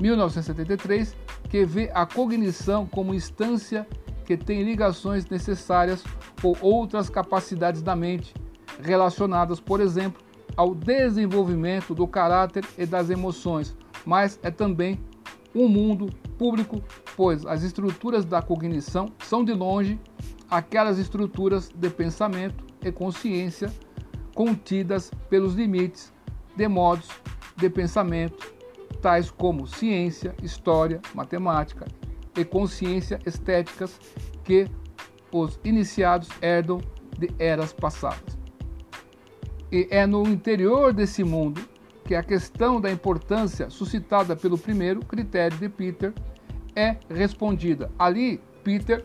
1973, 0.00 1.16
que 1.48 1.64
vê 1.64 1.90
a 1.94 2.04
cognição 2.04 2.86
como 2.86 3.14
instância 3.14 3.86
que 4.24 4.36
tem 4.36 4.64
ligações 4.64 5.26
necessárias 5.26 6.02
ou 6.42 6.56
outras 6.60 7.08
capacidades 7.08 7.80
da 7.80 7.94
mente, 7.94 8.34
relacionadas, 8.82 9.60
por 9.60 9.80
exemplo, 9.80 10.20
ao 10.56 10.74
desenvolvimento 10.74 11.94
do 11.94 12.06
caráter 12.06 12.64
e 12.76 12.84
das 12.84 13.08
emoções, 13.08 13.76
mas 14.04 14.38
é 14.42 14.50
também 14.50 14.98
um 15.56 15.68
mundo 15.68 16.10
público, 16.38 16.82
pois 17.16 17.46
as 17.46 17.62
estruturas 17.62 18.26
da 18.26 18.42
cognição 18.42 19.10
são 19.20 19.42
de 19.42 19.54
longe 19.54 19.98
aquelas 20.50 20.98
estruturas 20.98 21.70
de 21.74 21.88
pensamento 21.88 22.64
e 22.84 22.92
consciência 22.92 23.72
contidas 24.34 25.10
pelos 25.30 25.54
limites 25.54 26.12
de 26.54 26.68
modos 26.68 27.08
de 27.56 27.70
pensamento, 27.70 28.54
tais 29.00 29.30
como 29.30 29.66
ciência, 29.66 30.34
história, 30.42 31.00
matemática 31.14 31.86
e 32.36 32.44
consciência 32.44 33.18
estéticas 33.24 33.98
que 34.44 34.68
os 35.32 35.58
iniciados 35.64 36.28
herdam 36.42 36.80
de 37.18 37.30
eras 37.38 37.72
passadas. 37.72 38.38
E 39.72 39.88
é 39.90 40.06
no 40.06 40.28
interior 40.28 40.92
desse 40.92 41.24
mundo 41.24 41.60
que 42.06 42.14
a 42.14 42.22
questão 42.22 42.80
da 42.80 42.90
importância 42.90 43.68
suscitada 43.68 44.34
pelo 44.36 44.56
primeiro 44.56 45.04
critério 45.04 45.58
de 45.58 45.68
Peter 45.68 46.14
é 46.74 46.96
respondida. 47.10 47.90
Ali, 47.98 48.40
Peter 48.62 49.04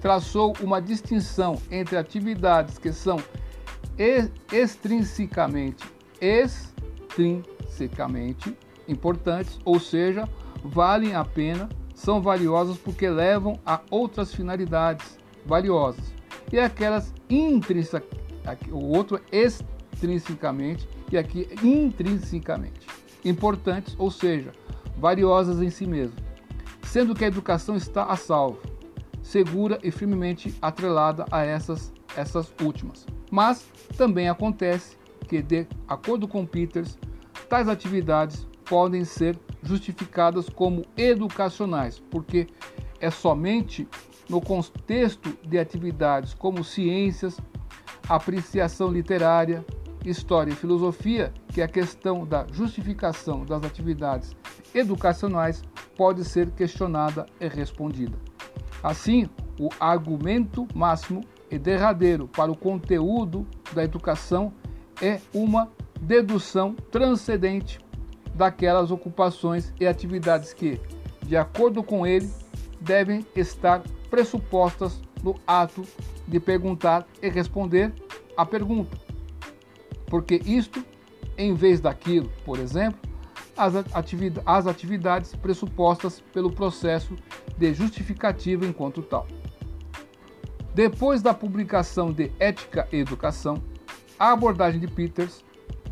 traçou 0.00 0.54
uma 0.60 0.80
distinção 0.80 1.60
entre 1.70 1.96
atividades 1.96 2.78
que 2.78 2.92
são 2.92 3.18
extrinsecamente 4.50 5.84
extrinsecamente 6.20 8.56
importantes, 8.88 9.60
ou 9.64 9.78
seja, 9.78 10.28
valem 10.64 11.14
a 11.14 11.24
pena, 11.24 11.68
são 11.94 12.20
valiosas 12.22 12.76
porque 12.78 13.08
levam 13.08 13.60
a 13.64 13.80
outras 13.90 14.34
finalidades 14.34 15.16
valiosas. 15.44 16.12
E 16.50 16.58
aquelas 16.58 17.14
intrinsecamente, 17.28 18.24
o 18.70 18.78
outro 18.78 19.20
extrinsecamente 19.30 20.88
e 21.10 21.18
aqui 21.18 21.48
intrinsecamente 21.62 22.86
importantes, 23.24 23.94
ou 23.98 24.10
seja, 24.10 24.52
valiosas 24.98 25.62
em 25.62 25.70
si 25.70 25.86
mesmo, 25.86 26.16
sendo 26.82 27.14
que 27.14 27.24
a 27.24 27.28
educação 27.28 27.76
está 27.76 28.04
a 28.04 28.16
salvo, 28.16 28.60
segura 29.22 29.78
e 29.82 29.90
firmemente 29.90 30.54
atrelada 30.60 31.24
a 31.30 31.42
essas 31.42 31.92
essas 32.16 32.52
últimas. 32.62 33.06
Mas 33.30 33.66
também 33.96 34.28
acontece 34.28 34.96
que, 35.28 35.42
de 35.42 35.66
acordo 35.88 36.28
com 36.28 36.46
Peters, 36.46 36.98
tais 37.48 37.68
atividades 37.68 38.46
podem 38.64 39.04
ser 39.04 39.38
justificadas 39.62 40.48
como 40.48 40.84
educacionais, 40.96 41.98
porque 42.10 42.46
é 43.00 43.10
somente 43.10 43.88
no 44.28 44.40
contexto 44.40 45.36
de 45.46 45.58
atividades 45.58 46.34
como 46.34 46.64
ciências, 46.64 47.38
apreciação 48.08 48.90
literária, 48.90 49.64
história 50.04 50.52
e 50.52 50.56
filosofia 50.56 51.32
que 51.48 51.62
a 51.62 51.68
questão 51.68 52.26
da 52.26 52.46
justificação 52.52 53.44
das 53.44 53.64
atividades 53.64 54.36
educacionais 54.74 55.62
pode 55.96 56.24
ser 56.24 56.50
questionada 56.50 57.26
e 57.40 57.48
respondida. 57.48 58.16
Assim, 58.82 59.28
o 59.58 59.68
argumento 59.80 60.66
máximo 60.74 61.22
e 61.50 61.58
derradeiro 61.58 62.28
para 62.28 62.50
o 62.50 62.56
conteúdo 62.56 63.46
da 63.72 63.82
educação 63.84 64.52
é 65.00 65.20
uma 65.32 65.70
dedução 66.00 66.74
transcendente 66.90 67.78
daquelas 68.34 68.90
ocupações 68.90 69.72
e 69.80 69.86
atividades 69.86 70.52
que, 70.52 70.80
de 71.22 71.36
acordo 71.36 71.82
com 71.82 72.06
ele, 72.06 72.30
devem 72.80 73.24
estar 73.34 73.82
pressupostas 74.10 75.00
no 75.22 75.34
ato 75.46 75.82
de 76.26 76.38
perguntar 76.38 77.06
e 77.22 77.28
responder 77.28 77.92
a 78.36 78.44
pergunta. 78.44 79.03
Porque 80.06 80.40
isto, 80.44 80.84
em 81.36 81.54
vez 81.54 81.80
daquilo, 81.80 82.30
por 82.44 82.58
exemplo, 82.58 83.00
as, 83.56 83.74
atividades, 83.94 84.42
as 84.46 84.66
atividades 84.66 85.34
pressupostas 85.36 86.20
pelo 86.32 86.52
processo 86.52 87.16
de 87.56 87.72
justificativa 87.72 88.66
enquanto 88.66 89.02
tal. 89.02 89.26
Depois 90.74 91.22
da 91.22 91.32
publicação 91.32 92.12
de 92.12 92.32
Ética 92.38 92.88
e 92.92 92.96
Educação, 92.96 93.62
a 94.18 94.32
abordagem 94.32 94.80
de 94.80 94.88
Peters 94.88 95.44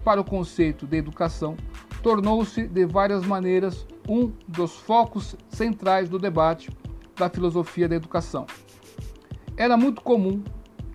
para 0.04 0.20
o 0.20 0.24
conceito 0.24 0.86
de 0.86 0.96
educação 0.96 1.56
tornou-se 2.02 2.66
de 2.66 2.84
várias 2.84 3.24
maneiras 3.24 3.86
um 4.08 4.32
dos 4.48 4.74
focos 4.76 5.36
centrais 5.48 6.08
do 6.08 6.18
debate 6.18 6.68
da 7.16 7.28
filosofia 7.28 7.88
da 7.88 7.94
educação. 7.94 8.46
Era 9.56 9.76
muito 9.76 10.02
comum 10.02 10.42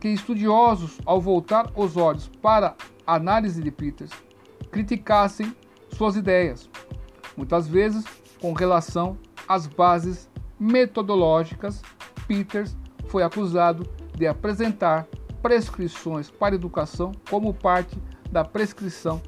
que 0.02 0.10
estudiosos, 0.10 1.00
ao 1.06 1.22
voltar 1.22 1.72
os 1.76 1.96
olhos 1.96 2.30
para 2.42 2.76
análise 3.08 3.64
de 3.64 3.72
Peters, 3.72 4.12
criticassem 4.70 5.56
suas 5.96 6.18
ideias, 6.18 6.70
muitas 7.36 7.68
vezes 7.68 8.04
com 8.42 8.54
relação 8.54 9.18
às 9.48 9.66
bases 9.66 10.30
metodológicas. 10.60 11.82
Peters 12.28 12.76
foi 13.08 13.24
acusado 13.24 13.88
de 14.14 14.28
apresentar 14.28 15.08
prescrições 15.42 16.30
para 16.30 16.56
educação 16.56 17.14
como 17.30 17.54
parte 17.54 17.98
da 18.30 18.44
prescrição 18.44 19.22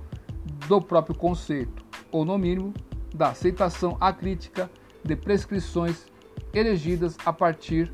do 0.68 0.82
próprio 0.82 1.16
conceito, 1.16 1.86
ou 2.12 2.26
no 2.26 2.38
mínimo, 2.38 2.74
da 3.16 3.30
aceitação 3.30 3.96
acrítica 4.02 4.70
de 5.04 5.16
prescrições 5.16 6.06
elegidas 6.54 7.16
a 7.26 7.32
partir 7.32 7.92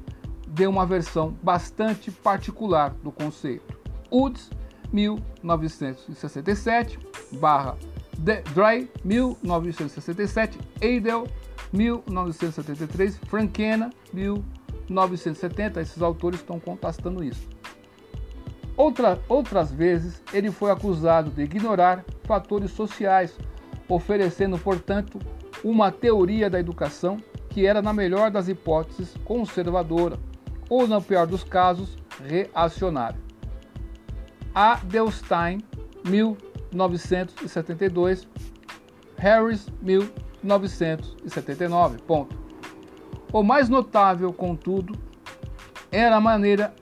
de 0.47 0.65
uma 0.65 0.85
versão 0.85 1.37
bastante 1.43 2.09
particular 2.11 2.91
do 3.03 3.11
conceito. 3.11 3.77
Woods, 4.11 4.49
1967, 4.95 6.97
barra 7.33 7.77
Dry, 8.17 8.89
1967, 9.03 10.57
Eidel, 10.79 11.27
1973, 11.73 13.17
Frankena, 13.27 13.89
1970, 14.13 15.81
esses 15.81 16.01
autores 16.01 16.39
estão 16.39 16.61
contestando 16.61 17.21
isso. 17.21 17.45
Outra, 18.77 19.19
outras 19.27 19.69
vezes, 19.71 20.23
ele 20.33 20.49
foi 20.49 20.71
acusado 20.71 21.29
de 21.29 21.43
ignorar 21.43 22.05
fatores 22.23 22.71
sociais, 22.71 23.37
oferecendo, 23.89 24.57
portanto, 24.57 25.19
uma 25.63 25.91
teoria 25.91 26.49
da 26.49 26.59
educação 26.59 27.17
que 27.49 27.65
era, 27.65 27.81
na 27.81 27.93
melhor 27.93 28.31
das 28.31 28.47
hipóteses, 28.47 29.13
conservadora, 29.25 30.17
ou, 30.69 30.87
no 30.87 31.01
pior 31.01 31.27
dos 31.27 31.43
casos, 31.43 31.97
reacionária. 32.25 33.24
Adelstein, 34.55 35.61
1972, 36.05 38.27
Harris, 39.17 39.67
1979. 39.81 41.97
Ponto. 41.99 42.35
O 43.33 43.43
mais 43.43 43.67
notável, 43.67 44.31
contudo, 44.31 44.97
era 45.91 46.15
a 46.15 46.21
maneira 46.21 46.73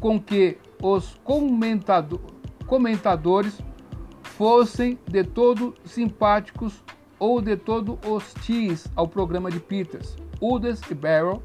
com 0.00 0.18
que 0.18 0.56
os 0.82 1.14
comentado 1.22 2.18
comentadores 2.66 3.60
fossem 4.22 4.98
de 5.06 5.22
todo 5.22 5.74
simpáticos 5.84 6.82
ou 7.18 7.40
de 7.40 7.56
todo 7.56 7.98
hostis 8.06 8.86
ao 8.94 9.08
programa 9.08 9.50
de 9.50 9.58
Peters, 9.60 10.16
Udes 10.40 10.80
e 10.90 10.94
Barrow, 10.94 11.42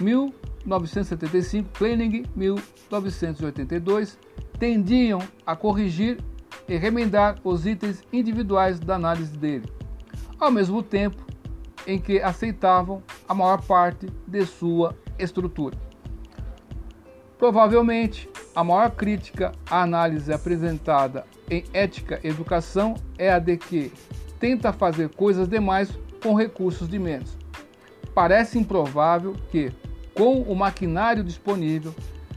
1975, 0.00 1.68
Planning, 1.70 2.24
1982, 2.34 4.18
tendiam 4.58 5.20
a 5.44 5.54
corrigir 5.54 6.18
e 6.68 6.76
remendar 6.76 7.36
os 7.44 7.66
itens 7.66 8.02
individuais 8.12 8.80
da 8.80 8.96
análise 8.96 9.36
dele, 9.36 9.70
ao 10.38 10.50
mesmo 10.50 10.82
tempo 10.82 11.24
em 11.86 11.98
que 11.98 12.20
aceitavam 12.20 13.02
a 13.28 13.34
maior 13.34 13.62
parte 13.62 14.08
de 14.26 14.44
sua 14.44 14.96
estrutura. 15.18 15.76
Provavelmente, 17.38 18.28
a 18.54 18.64
maior 18.64 18.90
crítica 18.90 19.52
à 19.70 19.82
análise 19.82 20.32
apresentada 20.32 21.24
em 21.50 21.62
Ética 21.72 22.18
e 22.24 22.28
Educação 22.28 22.94
é 23.18 23.30
a 23.30 23.38
de 23.38 23.56
que 23.56 23.92
tenta 24.40 24.72
fazer 24.72 25.10
coisas 25.10 25.48
demais 25.48 25.90
com 26.22 26.34
recursos 26.34 26.88
de 26.88 26.98
menos. 26.98 27.36
Parece 28.14 28.58
improvável 28.58 29.34
que, 29.50 29.70
com 30.14 30.40
o 30.40 30.56
maquinário 30.56 31.22
disponível, 31.22 31.94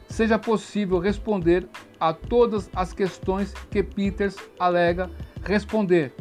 seja 0.10 0.38
possível 0.38 1.00
responder 1.00 1.68
a 2.00 2.14
todas 2.14 2.70
as 2.76 2.94
questões 2.94 3.54
que 3.70 3.84
Peters 3.84 4.36
alega 4.60 5.10
responder. 5.44 6.14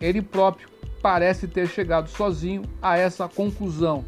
Ele 0.00 0.20
próprio 0.20 0.68
parece 1.00 1.48
ter 1.48 1.66
chegado 1.68 2.08
sozinho 2.08 2.62
a 2.80 2.96
essa 2.96 3.28
conclusão. 3.28 4.04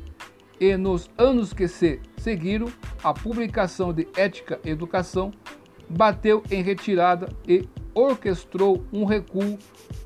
E 0.60 0.76
nos 0.76 1.10
anos 1.18 1.52
que 1.52 1.66
se 1.66 2.00
seguiram, 2.16 2.68
a 3.02 3.12
publicação 3.12 3.92
de 3.92 4.06
Ética 4.16 4.60
e 4.64 4.70
Educação 4.70 5.32
bateu 5.88 6.42
em 6.50 6.62
retirada 6.62 7.28
e 7.46 7.68
orquestrou 7.92 8.84
um 8.92 9.04
recuo 9.04 9.58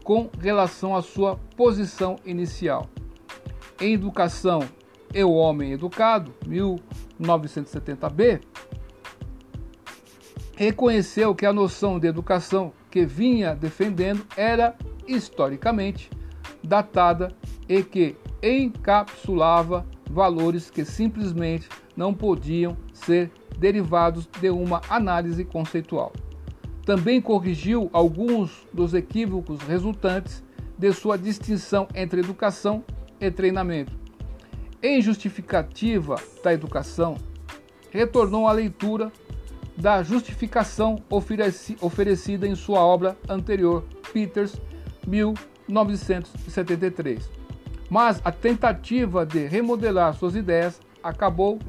com 0.03 0.31
relação 0.41 0.97
à 0.97 1.03
sua 1.03 1.37
posição 1.57 2.17
inicial. 2.25 2.89
Em 3.81 3.95
Educação 3.95 4.61
e 5.15 5.23
o 5.23 5.33
Homem 5.33 5.73
Educado, 5.73 6.35
1970b, 6.47 8.41
reconheceu 10.59 11.37
que 11.37 11.47
a 11.47 11.53
noção 11.53 12.01
de 12.01 12.09
educação 12.09 12.73
que 12.91 13.07
vinha 13.07 13.55
defendendo 13.55 14.27
era 14.37 14.75
historicamente 15.07 16.11
datada 16.65 17.33
e 17.69 17.81
que 17.81 18.17
encapsulava 18.43 19.87
valores 20.11 20.69
que 20.69 20.85
simplesmente 20.85 21.69
não 21.97 22.13
podiam 22.13 22.77
ser 22.93 23.31
derivados 23.57 24.29
de 24.41 24.51
uma 24.51 24.83
análise 24.91 25.45
conceitual. 25.45 26.13
Também 26.85 27.21
corrigiu 27.21 27.89
alguns 27.93 28.67
dos 28.73 28.95
equívocos 28.95 29.61
resultantes 29.63 30.43
de 30.77 30.93
sua 30.93 31.17
distinção 31.17 31.87
entre 31.95 32.19
educação 32.19 32.83
e 33.21 33.31
treinamento. 33.31 33.93
Em 34.83 35.01
justificativa 35.01 36.17
da 36.43 36.53
educação, 36.53 37.17
retornou 37.93 38.49
à 38.49 38.51
leitura 38.51 39.13
da 39.81 40.03
justificação 40.03 41.01
oferecida 41.81 42.49
em 42.49 42.57
sua 42.57 42.81
obra 42.81 43.17
anterior, 43.29 43.85
Peters, 44.13 44.61
1973. 45.07 47.31
Mas 47.89 48.21
a 48.25 48.33
tentativa 48.33 49.25
de 49.25 49.47
remodelar 49.47 50.15
suas 50.15 50.35
ideias 50.35 50.81
acabou 51.01 51.61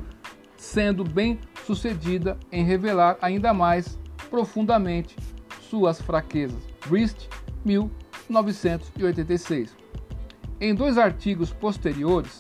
sendo 0.58 1.04
bem 1.04 1.40
sucedida 1.66 2.36
em 2.52 2.64
revelar 2.64 3.16
ainda 3.22 3.54
mais 3.54 4.00
profundamente 4.30 5.16
suas 5.62 6.02
fraquezas. 6.02 6.64
Brist, 6.88 7.28
1986. 7.64 9.78
Em 10.60 10.74
dois 10.74 10.98
artigos 10.98 11.54
posteriores, 11.54 12.40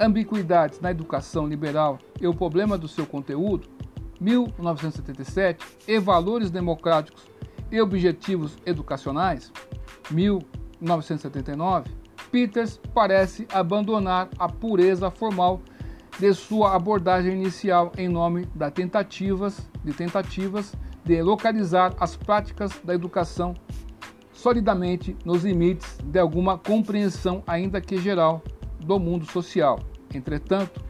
Ambiguidades 0.00 0.80
na 0.80 0.90
Educação 0.90 1.46
Liberal 1.46 2.00
e 2.20 2.26
o 2.26 2.34
Problema 2.34 2.76
do 2.76 2.88
seu 2.88 3.06
Conteúdo, 3.06 3.68
1977, 4.24 5.64
e 5.86 5.98
Valores 5.98 6.50
Democráticos 6.50 7.26
e 7.70 7.80
Objetivos 7.80 8.56
Educacionais, 8.64 9.52
1979, 10.10 11.90
Peters 12.30 12.80
parece 12.94 13.46
abandonar 13.52 14.28
a 14.38 14.48
pureza 14.48 15.10
formal 15.10 15.60
de 16.18 16.32
sua 16.32 16.74
abordagem 16.74 17.34
inicial 17.34 17.92
em 17.98 18.08
nome 18.08 18.46
da 18.54 18.70
tentativas, 18.70 19.68
de 19.84 19.92
tentativas 19.92 20.74
de 21.04 21.22
localizar 21.22 21.94
as 22.00 22.16
práticas 22.16 22.72
da 22.82 22.94
educação 22.94 23.54
solidamente 24.32 25.16
nos 25.24 25.44
limites 25.44 25.98
de 26.02 26.18
alguma 26.18 26.56
compreensão, 26.56 27.42
ainda 27.46 27.80
que 27.80 27.98
geral, 27.98 28.42
do 28.80 28.98
mundo 28.98 29.26
social. 29.26 29.80
Entretanto, 30.14 30.82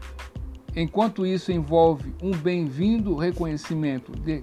enquanto 0.76 1.26
isso 1.26 1.52
envolve 1.52 2.14
um 2.22 2.32
bem-vindo 2.32 3.16
reconhecimento 3.16 4.12
de, 4.12 4.42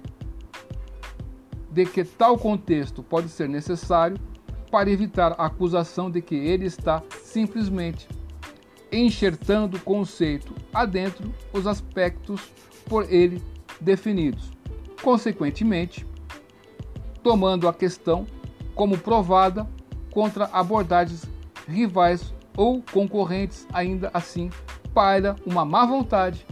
de 1.70 1.86
que 1.86 2.04
tal 2.04 2.38
contexto 2.38 3.02
pode 3.02 3.28
ser 3.28 3.48
necessário 3.48 4.18
para 4.70 4.90
evitar 4.90 5.32
a 5.32 5.46
acusação 5.46 6.10
de 6.10 6.22
que 6.22 6.34
ele 6.34 6.64
está 6.64 7.02
simplesmente 7.22 8.08
enxertando 8.90 9.76
o 9.76 9.80
conceito 9.80 10.54
adentro 10.72 11.32
os 11.52 11.66
aspectos 11.66 12.40
por 12.86 13.10
ele 13.12 13.42
definidos. 13.80 14.50
Consequentemente, 15.02 16.06
tomando 17.22 17.68
a 17.68 17.74
questão 17.74 18.26
como 18.74 18.96
provada 18.96 19.68
contra 20.10 20.46
abordagens 20.46 21.26
rivais 21.68 22.34
ou 22.56 22.82
concorrentes, 22.92 23.66
ainda 23.72 24.10
assim 24.12 24.50
paira 24.94 25.36
uma 25.46 25.64
má 25.64 25.84
vontade 25.86 26.46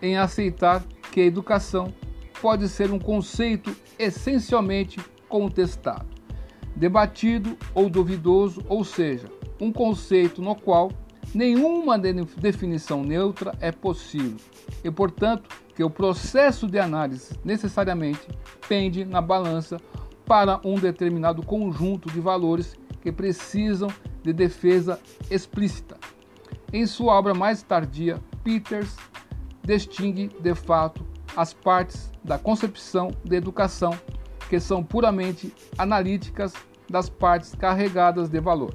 em 0.00 0.16
aceitar 0.16 0.82
que 1.10 1.20
a 1.20 1.24
educação 1.24 1.92
pode 2.40 2.68
ser 2.68 2.90
um 2.90 2.98
conceito 2.98 3.74
essencialmente 3.98 5.00
contestado, 5.28 6.06
debatido 6.74 7.56
ou 7.74 7.88
duvidoso, 7.88 8.62
ou 8.68 8.84
seja, 8.84 9.28
um 9.60 9.72
conceito 9.72 10.42
no 10.42 10.56
qual 10.56 10.90
nenhuma 11.34 11.98
definição 11.98 13.02
neutra 13.02 13.54
é 13.60 13.70
possível 13.70 14.36
e, 14.82 14.90
portanto, 14.90 15.48
que 15.74 15.84
o 15.84 15.88
processo 15.88 16.66
de 16.66 16.78
análise 16.78 17.34
necessariamente 17.44 18.28
pende 18.68 19.04
na 19.04 19.20
balança 19.20 19.78
para 20.26 20.60
um 20.64 20.74
determinado 20.74 21.42
conjunto 21.42 22.10
de 22.10 22.20
valores 22.20 22.76
que 23.00 23.10
precisam 23.10 23.88
de 24.22 24.32
defesa 24.32 25.00
explícita. 25.30 25.96
Em 26.72 26.86
sua 26.86 27.14
obra 27.18 27.34
mais 27.34 27.62
tardia, 27.62 28.18
Peters 28.42 28.96
distingue 29.62 30.28
de 30.40 30.54
fato 30.54 31.04
as 31.36 31.52
partes 31.52 32.10
da 32.24 32.38
concepção 32.38 33.10
de 33.22 33.36
educação 33.36 33.92
que 34.48 34.58
são 34.58 34.82
puramente 34.82 35.54
analíticas 35.76 36.54
das 36.88 37.10
partes 37.10 37.54
carregadas 37.54 38.28
de 38.28 38.40
valor 38.40 38.74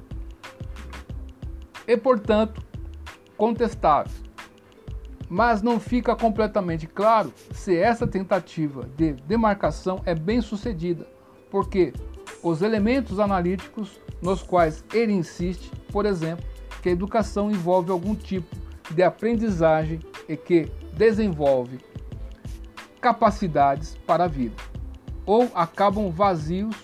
e, 1.88 1.96
portanto, 1.96 2.62
contestáveis. 3.36 4.22
Mas 5.28 5.60
não 5.60 5.80
fica 5.80 6.14
completamente 6.14 6.86
claro 6.86 7.32
se 7.52 7.76
essa 7.76 8.06
tentativa 8.06 8.88
de 8.96 9.12
demarcação 9.12 10.02
é 10.04 10.14
bem 10.14 10.40
sucedida, 10.40 11.06
porque 11.50 11.92
os 12.42 12.62
elementos 12.62 13.18
analíticos 13.18 14.00
nos 14.22 14.42
quais 14.42 14.84
ele 14.92 15.12
insiste, 15.12 15.70
por 15.90 16.06
exemplo, 16.06 16.44
que 16.82 16.88
a 16.88 16.92
educação 16.92 17.50
envolve 17.50 17.90
algum 17.90 18.14
tipo 18.14 18.56
de 18.90 19.02
aprendizagem 19.02 20.00
e 20.28 20.36
que 20.36 20.70
desenvolve 20.94 21.78
capacidades 23.00 23.96
para 24.06 24.24
a 24.24 24.28
vida, 24.28 24.56
ou 25.24 25.48
acabam 25.54 26.10
vazios 26.10 26.74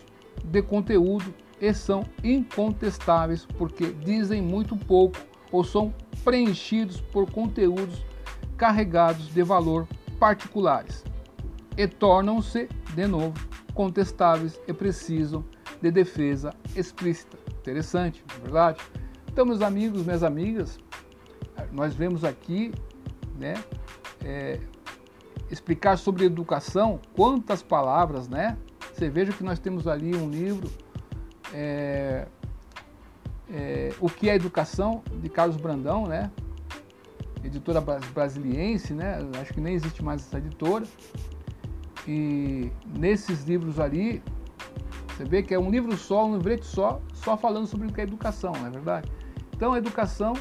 de 0.45 0.63
conteúdo 0.63 1.35
e 1.61 1.73
são 1.73 2.05
incontestáveis 2.23 3.47
porque 3.59 3.87
dizem 3.87 4.43
muito 4.43 4.77
pouco 4.77 5.19
ou 5.51 5.65
são 5.65 5.95
preenchidos 6.23 7.01
por 7.01 7.31
conteúdos 7.31 8.05
carregados 8.57 9.29
de 9.33 9.43
valor 9.43 9.87
particulares 10.19 11.05
e 11.77 11.87
tornam-se, 11.89 12.69
de 12.95 13.07
novo, 13.07 13.35
contestáveis 13.75 14.61
e 14.69 14.73
precisam 14.73 15.45
de 15.83 15.91
defesa 15.91 16.53
explícita. 16.77 17.37
Interessante, 17.61 18.25
não 18.29 18.37
é 18.37 18.41
verdade? 18.41 18.79
Então, 19.35 19.45
meus 19.45 19.63
amigos, 19.63 20.05
minhas 20.05 20.23
amigas, 20.23 20.79
nós 21.73 21.93
vemos 21.93 22.23
aqui, 22.23 22.71
né, 23.37 23.55
é, 24.25 24.61
explicar 25.51 25.99
sobre 25.99 26.25
educação, 26.25 27.01
quantas 27.17 27.61
palavras, 27.61 28.29
né? 28.29 28.57
Você 28.93 29.11
veja 29.11 29.33
que 29.33 29.43
nós 29.43 29.59
temos 29.59 29.89
ali 29.89 30.15
um 30.15 30.31
livro 30.31 30.71
é, 31.53 32.29
é, 33.51 33.93
O 33.99 34.09
que 34.09 34.31
é 34.31 34.37
Educação, 34.37 35.03
de 35.21 35.29
Carlos 35.29 35.57
Brandão, 35.57 36.07
né? 36.07 36.31
editora 37.43 37.81
brasiliense, 37.81 38.95
né? 38.95 39.19
acho 39.41 39.53
que 39.53 39.61
nem 39.61 39.75
existe 39.75 40.01
mais 40.01 40.23
essa 40.23 40.39
editora. 40.39 40.85
E 42.07 42.71
nesses 42.97 43.43
livros 43.43 43.81
ali, 43.81 44.23
você 45.09 45.25
vê 45.25 45.43
que 45.43 45.53
é 45.53 45.59
um 45.59 45.73
livro 45.73 45.97
só, 45.97 46.25
um 46.25 46.37
livreto 46.37 46.65
só, 46.65 47.01
só 47.13 47.37
falando 47.37 47.67
sobre 47.67 47.89
o 47.89 47.93
que 47.93 48.01
é 48.01 48.05
educação, 48.05 48.53
não 48.53 48.69
é 48.69 48.71
verdade? 48.71 49.24
Então, 49.57 49.73
a 49.73 49.79
educação 49.79 50.35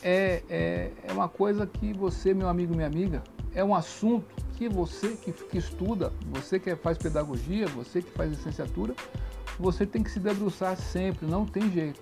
é, 0.00 0.42
é, 0.48 0.92
é 1.02 1.12
uma 1.12 1.28
coisa 1.28 1.66
que 1.66 1.92
você, 1.92 2.32
meu 2.32 2.48
amigo, 2.48 2.72
minha 2.72 2.86
amiga, 2.86 3.24
é 3.52 3.64
um 3.64 3.74
assunto 3.74 4.24
que 4.56 4.68
você 4.68 5.16
que, 5.16 5.32
que 5.32 5.58
estuda, 5.58 6.12
você 6.28 6.60
que 6.60 6.76
faz 6.76 6.96
pedagogia, 6.96 7.66
você 7.66 8.00
que 8.00 8.12
faz 8.12 8.30
licenciatura, 8.30 8.94
você 9.58 9.84
tem 9.84 10.00
que 10.00 10.10
se 10.10 10.20
debruçar 10.20 10.76
sempre, 10.76 11.26
não 11.26 11.44
tem 11.44 11.68
jeito. 11.72 12.00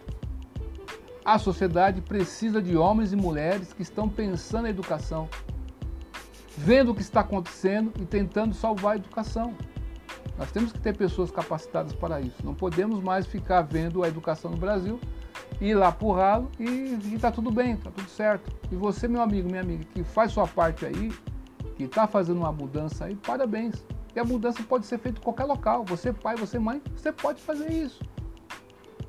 A 1.25 1.39
sociedade 1.39 2.03
precisa 2.03 2.61
de 2.61 2.77
homens 2.77 3.15
e 3.15 3.17
mulheres 3.17 3.73
que 3.73 3.81
estão 3.81 4.07
pensando 4.07 4.65
na 4.65 4.71
educação, 4.71 5.31
vendo 6.59 6.93
o 6.93 6.95
que 6.95 7.01
está 7.01 7.21
acontecendo 7.21 7.91
e 7.99 8.05
tentando 8.05 8.55
salvar 8.55 8.93
a 8.93 8.97
educação. 8.97 9.55
Nós 10.37 10.53
temos 10.53 10.73
que 10.73 10.79
ter 10.79 10.95
pessoas 10.95 11.31
capacitadas 11.31 11.95
para 11.95 12.21
isso. 12.21 12.45
Não 12.45 12.55
podemos 12.55 13.03
mais 13.03 13.27
ficar 13.27 13.63
vendo 13.63 14.03
a 14.03 14.09
educação 14.09 14.51
no 14.51 14.59
Brasil, 14.59 15.01
ir 15.63 15.75
lá 15.75 15.93
por 15.93 16.15
ralo 16.15 16.51
e 16.59 16.99
está 17.15 17.31
tudo 17.31 17.51
bem, 17.51 17.75
está 17.75 17.91
tudo 17.91 18.09
certo. 18.09 18.51
E 18.71 18.75
você, 18.75 19.07
meu 19.07 19.23
amigo, 19.23 19.49
minha 19.49 19.61
amiga, 19.61 19.85
que 19.85 20.03
faz 20.03 20.33
sua 20.33 20.47
parte 20.47 20.85
aí, 20.85 21.13
que 21.77 21.85
está 21.85 22.07
fazendo 22.07 22.39
uma 22.39 22.51
mudança 22.51 23.05
aí, 23.05 23.15
parabéns. 23.15 23.87
E 24.15 24.19
a 24.19 24.25
mudança 24.25 24.61
pode 24.65 24.87
ser 24.87 24.99
feita 24.99 25.21
em 25.21 25.23
qualquer 25.23 25.45
local. 25.45 25.85
Você, 25.85 26.13
pai, 26.13 26.35
você, 26.37 26.59
mãe, 26.59 26.83
você 26.97 27.13
pode 27.13 27.41
fazer 27.41 27.71
isso. 27.73 28.03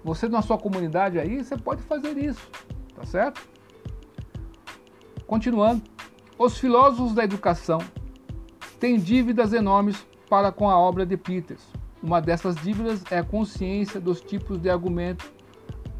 Você 0.03 0.29
na 0.29 0.41
sua 0.41 0.57
comunidade 0.57 1.19
aí, 1.19 1.43
você 1.43 1.57
pode 1.57 1.81
fazer 1.81 2.17
isso. 2.17 2.47
Tá 2.95 3.03
certo? 3.03 3.41
Continuando. 5.25 5.81
Os 6.37 6.57
filósofos 6.57 7.13
da 7.13 7.23
educação 7.23 7.79
têm 8.79 8.99
dívidas 8.99 9.53
enormes 9.53 10.05
para 10.29 10.51
com 10.51 10.69
a 10.69 10.77
obra 10.77 11.05
de 11.05 11.17
Peters. 11.17 11.63
Uma 12.01 12.21
dessas 12.21 12.55
dívidas 12.55 13.03
é 13.09 13.17
a 13.17 13.23
consciência 13.23 13.99
dos 13.99 14.21
tipos 14.21 14.59
de 14.59 14.69
argumento 14.69 15.31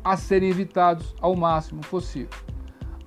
a 0.04 0.18
serem 0.18 0.50
evitados 0.50 1.16
ao 1.22 1.36
máximo 1.36 1.82
possível. 1.82 2.30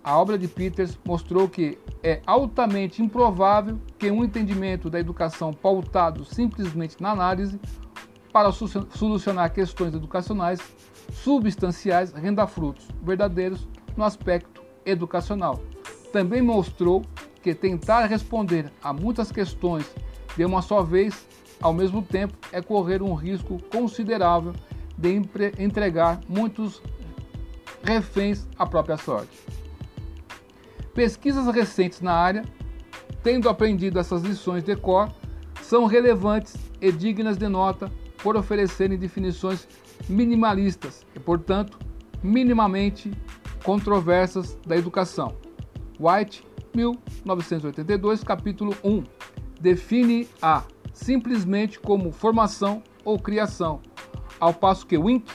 A 0.03 0.17
obra 0.17 0.39
de 0.39 0.47
Peters 0.47 0.99
mostrou 1.05 1.49
que 1.49 1.79
é 2.03 2.23
altamente 2.25 3.03
improvável 3.03 3.79
que 3.99 4.11
um 4.11 4.25
entendimento 4.25 4.89
da 4.89 5.01
educação 5.01 5.53
pautado 5.53 6.25
simplesmente 6.25 6.97
na 7.01 7.11
análise 7.11 7.61
para 8.33 8.53
solucionar 8.53 9.53
questões 9.53 9.95
educacionais 9.95 10.61
substanciais 11.13 12.13
renda 12.13 12.47
frutos 12.47 12.89
verdadeiros 13.03 13.67
no 13.97 14.05
aspecto 14.05 14.63
educacional. 14.85 15.61
Também 16.13 16.41
mostrou 16.41 17.03
que 17.43 17.55
tentar 17.55 18.07
responder 18.07 18.73
a 18.83 18.93
muitas 18.93 19.33
questões 19.33 19.91
de 20.37 20.45
uma 20.45 20.63
só 20.63 20.83
vez, 20.83 21.27
ao 21.61 21.73
mesmo 21.73 22.03
tempo, 22.03 22.37
é 22.53 22.61
correr 22.63 23.03
um 23.03 23.15
risco 23.15 23.61
considerável 23.73 24.53
de 24.97 25.23
entregar 25.59 26.21
muitos 26.29 26.83
reféns 27.83 28.47
à 28.59 28.67
própria 28.67 28.97
sorte. 28.97 29.39
Pesquisas 30.95 31.47
recentes 31.55 32.01
na 32.01 32.13
área, 32.13 32.45
tendo 33.23 33.49
aprendido 33.49 33.99
essas 33.99 34.23
lições 34.23 34.65
de 34.65 34.75
cor, 34.75 35.13
são 35.63 35.85
relevantes 35.85 36.57
e 36.81 36.91
dignas 36.91 37.37
de 37.37 37.49
nota 37.49 37.91
por 38.23 38.37
oferecerem 38.37 38.99
definições 38.99 39.69
minimalistas 40.09 41.05
e, 41.15 41.21
portanto, 41.21 41.79
minimamente 42.23 43.13
controversas 43.63 44.57
da 44.67 44.77
educação. 44.77 45.37
White, 45.99 46.47
1982, 46.75 48.23
capítulo 48.23 48.77
1, 48.85 49.03
define 49.61 50.29
a 50.41 50.63
simplesmente 50.93 51.79
como 51.79 52.13
formação 52.13 52.83
ou 53.05 53.19
criação, 53.19 53.81
ao 54.40 54.53
passo 54.53 54.87
que 54.87 54.96
Wink, 54.96 55.31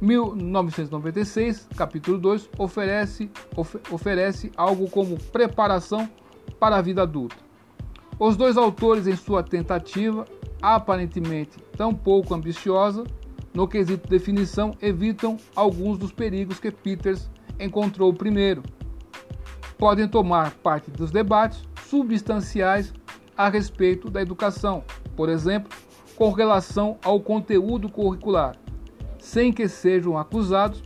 1996, 0.00 1.68
capítulo 1.76 2.18
2, 2.18 2.50
oferece, 2.58 3.30
of, 3.56 3.78
oferece 3.90 4.52
algo 4.56 4.88
como 4.88 5.18
preparação 5.18 6.08
para 6.58 6.76
a 6.76 6.82
vida 6.82 7.02
adulta. 7.02 7.36
Os 8.18 8.36
dois 8.36 8.56
autores, 8.56 9.06
em 9.06 9.16
sua 9.16 9.42
tentativa, 9.42 10.24
aparentemente 10.60 11.58
tão 11.76 11.94
pouco 11.94 12.34
ambiciosa, 12.34 13.04
no 13.54 13.66
quesito 13.66 14.08
definição, 14.08 14.76
evitam 14.80 15.36
alguns 15.54 15.98
dos 15.98 16.12
perigos 16.12 16.60
que 16.60 16.70
Peters 16.70 17.30
encontrou 17.58 18.12
primeiro. 18.12 18.62
Podem 19.76 20.08
tomar 20.08 20.52
parte 20.56 20.90
dos 20.90 21.10
debates 21.10 21.62
substanciais 21.88 22.92
a 23.36 23.48
respeito 23.48 24.10
da 24.10 24.20
educação, 24.20 24.84
por 25.16 25.28
exemplo, 25.28 25.70
com 26.18 26.30
relação 26.32 26.98
ao 27.04 27.20
conteúdo 27.20 27.88
curricular, 27.88 28.56
sem 29.20 29.52
que 29.52 29.68
sejam 29.68 30.18
acusados 30.18 30.82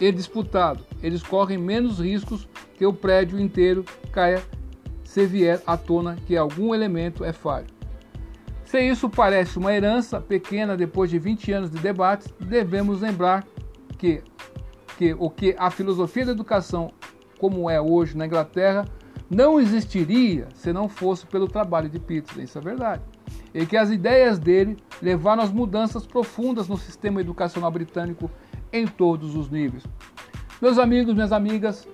e 0.00 0.10
disputado. 0.10 0.84
Eles 1.00 1.22
correm 1.22 1.56
menos 1.56 2.00
riscos 2.00 2.48
que 2.76 2.84
o 2.84 2.92
prédio 2.92 3.38
inteiro 3.38 3.84
caia 4.10 4.42
se 5.14 5.26
vier 5.26 5.62
à 5.64 5.76
tona 5.76 6.16
que 6.26 6.36
algum 6.36 6.74
elemento 6.74 7.24
é 7.24 7.32
falho. 7.32 7.68
Se 8.64 8.80
isso 8.80 9.08
parece 9.08 9.60
uma 9.60 9.72
herança 9.72 10.20
pequena 10.20 10.76
depois 10.76 11.08
de 11.08 11.20
20 11.20 11.52
anos 11.52 11.70
de 11.70 11.78
debates, 11.78 12.34
devemos 12.40 13.00
lembrar 13.00 13.46
que, 13.96 14.24
que 14.98 15.14
o 15.16 15.30
que 15.30 15.54
a 15.56 15.70
filosofia 15.70 16.26
da 16.26 16.32
educação, 16.32 16.90
como 17.38 17.70
é 17.70 17.80
hoje 17.80 18.16
na 18.16 18.26
Inglaterra, 18.26 18.86
não 19.30 19.60
existiria 19.60 20.48
se 20.52 20.72
não 20.72 20.88
fosse 20.88 21.24
pelo 21.26 21.46
trabalho 21.46 21.88
de 21.88 22.00
Peterson, 22.00 22.40
isso 22.40 22.58
é 22.58 22.60
verdade. 22.60 23.02
E 23.54 23.64
que 23.64 23.76
as 23.76 23.90
ideias 23.90 24.36
dele 24.40 24.76
levaram 25.00 25.44
às 25.44 25.52
mudanças 25.52 26.04
profundas 26.04 26.66
no 26.66 26.76
sistema 26.76 27.20
educacional 27.20 27.70
britânico 27.70 28.28
em 28.72 28.84
todos 28.84 29.36
os 29.36 29.48
níveis. 29.48 29.84
Meus 30.60 30.76
amigos, 30.76 31.14
minhas 31.14 31.30
amigas, 31.30 31.86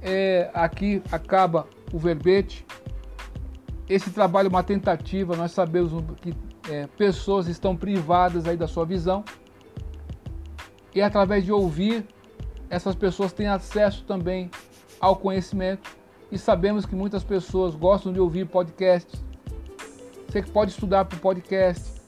é, 0.00 0.50
aqui 0.54 1.02
acaba 1.12 1.66
o 1.92 1.98
verbete. 1.98 2.64
Esse 3.88 4.10
trabalho 4.10 4.46
é 4.46 4.50
uma 4.50 4.62
tentativa, 4.62 5.36
nós 5.36 5.52
sabemos 5.52 6.04
que 6.20 6.34
é, 6.70 6.86
pessoas 6.86 7.48
estão 7.48 7.76
privadas 7.76 8.46
aí 8.46 8.56
da 8.56 8.68
sua 8.68 8.84
visão. 8.84 9.24
E 10.94 11.02
através 11.02 11.44
de 11.44 11.52
ouvir, 11.52 12.06
essas 12.68 12.94
pessoas 12.94 13.32
têm 13.32 13.48
acesso 13.48 14.04
também 14.04 14.50
ao 15.00 15.16
conhecimento. 15.16 15.90
E 16.30 16.38
sabemos 16.38 16.86
que 16.86 16.94
muitas 16.94 17.24
pessoas 17.24 17.74
gostam 17.74 18.12
de 18.12 18.20
ouvir 18.20 18.46
podcasts. 18.46 19.22
Você 20.28 20.42
pode 20.42 20.70
estudar 20.70 21.04
por 21.04 21.18
podcast. 21.18 22.00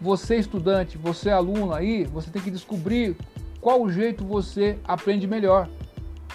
Você 0.00 0.36
estudante, 0.36 0.98
você 0.98 1.30
aluno 1.30 1.72
aí, 1.72 2.04
você 2.04 2.28
tem 2.28 2.42
que 2.42 2.50
descobrir 2.50 3.16
qual 3.60 3.88
jeito 3.88 4.24
você 4.24 4.76
aprende 4.84 5.28
melhor. 5.28 5.68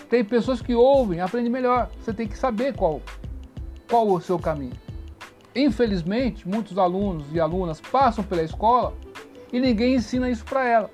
Tem 0.09 0.23
pessoas 0.23 0.61
que 0.61 0.73
ouvem, 0.73 1.19
aprendem 1.19 1.51
melhor. 1.51 1.89
Você 1.99 2.13
tem 2.13 2.27
que 2.27 2.37
saber 2.37 2.75
qual, 2.75 3.01
qual 3.89 4.07
o 4.07 4.21
seu 4.21 4.39
caminho. 4.39 4.75
Infelizmente, 5.55 6.47
muitos 6.47 6.77
alunos 6.77 7.25
e 7.33 7.39
alunas 7.39 7.81
passam 7.81 8.23
pela 8.23 8.43
escola 8.43 8.93
e 9.51 9.59
ninguém 9.59 9.95
ensina 9.95 10.29
isso 10.29 10.45
para 10.45 10.65
elas. 10.65 10.91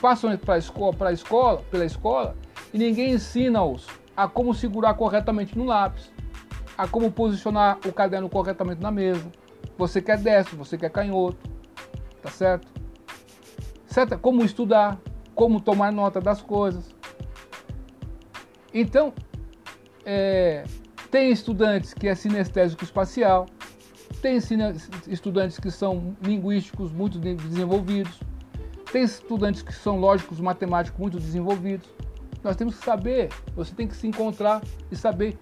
Passam 0.00 0.36
para 0.36 0.58
escola, 0.58 0.92
para 0.92 1.12
escola, 1.12 1.62
pela 1.70 1.84
escola 1.84 2.36
e 2.72 2.78
ninguém 2.78 3.12
ensina-os 3.12 3.86
a 4.16 4.28
como 4.28 4.52
segurar 4.52 4.94
corretamente 4.94 5.56
no 5.56 5.64
lápis, 5.64 6.12
a 6.76 6.86
como 6.86 7.10
posicionar 7.10 7.78
o 7.86 7.92
caderno 7.92 8.28
corretamente 8.28 8.82
na 8.82 8.90
mesa. 8.90 9.24
Você 9.78 10.02
quer 10.02 10.18
destro, 10.18 10.56
você 10.56 10.76
quer 10.76 10.90
canhoto, 10.90 11.38
tá 12.20 12.30
certo? 12.30 12.68
certo? 13.86 14.18
Como 14.18 14.44
estudar, 14.44 14.98
como 15.34 15.60
tomar 15.60 15.92
nota 15.92 16.20
das 16.20 16.42
coisas. 16.42 16.91
Então, 18.74 19.12
é, 20.04 20.64
tem 21.10 21.30
estudantes 21.30 21.92
que 21.92 22.08
é 22.08 22.14
sinestésico 22.14 22.82
espacial, 22.84 23.46
tem 24.20 24.38
estudantes 25.08 25.58
que 25.58 25.70
são 25.70 26.16
linguísticos 26.22 26.92
muito 26.92 27.18
desenvolvidos, 27.18 28.20
tem 28.90 29.02
estudantes 29.02 29.62
que 29.62 29.72
são 29.72 29.98
lógicos 29.98 30.40
matemáticos 30.40 30.98
muito 30.98 31.18
desenvolvidos. 31.18 31.88
Nós 32.42 32.56
temos 32.56 32.78
que 32.78 32.84
saber, 32.84 33.30
você 33.54 33.74
tem 33.74 33.86
que 33.86 33.96
se 33.96 34.06
encontrar 34.06 34.62
e 34.90 34.96
saber 34.96 35.38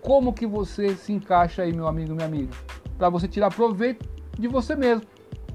como 0.00 0.32
que 0.32 0.46
você 0.46 0.94
se 0.94 1.12
encaixa 1.12 1.62
aí, 1.62 1.72
meu 1.72 1.88
amigo, 1.88 2.14
minha 2.14 2.26
amiga, 2.26 2.54
para 2.98 3.08
você 3.08 3.26
tirar 3.26 3.50
proveito 3.50 4.08
de 4.38 4.46
você 4.46 4.76
mesmo, 4.76 5.06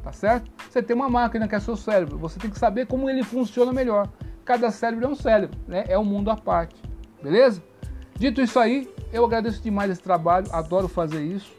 tá 0.01 0.11
certo? 0.11 0.51
Você 0.69 0.81
tem 0.81 0.95
uma 0.95 1.09
máquina 1.09 1.47
que 1.47 1.55
é 1.55 1.59
seu 1.59 1.75
cérebro, 1.75 2.17
você 2.17 2.39
tem 2.39 2.49
que 2.49 2.57
saber 2.57 2.87
como 2.87 3.09
ele 3.09 3.23
funciona 3.23 3.71
melhor. 3.71 4.09
Cada 4.43 4.71
cérebro 4.71 5.05
é 5.05 5.09
um 5.09 5.15
cérebro, 5.15 5.59
né? 5.67 5.85
É 5.87 5.97
um 5.97 6.03
mundo 6.03 6.31
à 6.31 6.35
parte. 6.35 6.88
Beleza? 7.21 7.62
Dito 8.15 8.41
isso 8.41 8.60
aí, 8.60 8.89
eu 9.13 9.23
agradeço 9.23 9.62
demais 9.62 9.91
esse 9.91 10.01
trabalho, 10.01 10.45
adoro 10.51 10.88
fazer 10.88 11.23
isso, 11.23 11.51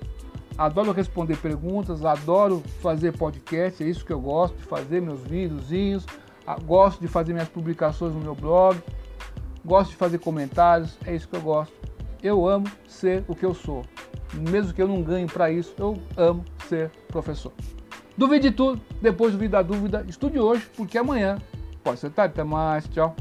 adoro 0.59 0.93
responder 0.93 1.37
perguntas, 1.39 2.05
adoro 2.05 2.63
fazer 2.83 3.17
podcast, 3.17 3.83
é 3.83 3.87
isso 3.89 4.05
que 4.05 4.13
eu 4.13 4.21
gosto 4.21 4.57
de 4.57 4.65
fazer, 4.65 5.01
meus 5.01 5.21
videozinhos, 5.23 6.05
gosto 6.67 7.01
de 7.01 7.09
fazer 7.09 7.33
minhas 7.33 7.49
publicações 7.49 8.15
no 8.15 8.21
meu 8.21 8.35
blog, 8.35 8.79
gosto 9.65 9.91
de 9.91 9.97
fazer 9.97 10.19
comentários, 10.19 10.99
é 11.07 11.15
isso 11.15 11.29
que 11.29 11.37
eu 11.37 11.41
gosto. 11.41 11.73
Eu 12.23 12.47
amo 12.47 12.67
ser 12.87 13.25
o 13.27 13.35
que 13.35 13.47
eu 13.47 13.55
sou. 13.55 13.83
Mesmo 14.35 14.75
que 14.75 14.83
eu 14.83 14.89
não 14.89 15.03
ganhe 15.03 15.27
para 15.27 15.51
isso, 15.51 15.75
eu 15.79 15.97
amo 16.17 16.45
ser 16.69 16.91
professor. 17.09 17.53
Duvide 18.17 18.51
de 18.51 18.55
tudo, 18.55 18.81
depois 19.01 19.33
duvide 19.33 19.53
da 19.53 19.63
dúvida, 19.63 20.05
estude 20.07 20.39
hoje, 20.39 20.69
porque 20.77 20.99
amanhã 20.99 21.39
pode 21.83 21.99
ser 21.99 22.11
tarde. 22.11 22.33
Até 22.35 22.45
mais, 22.45 22.87
tchau. 22.89 23.17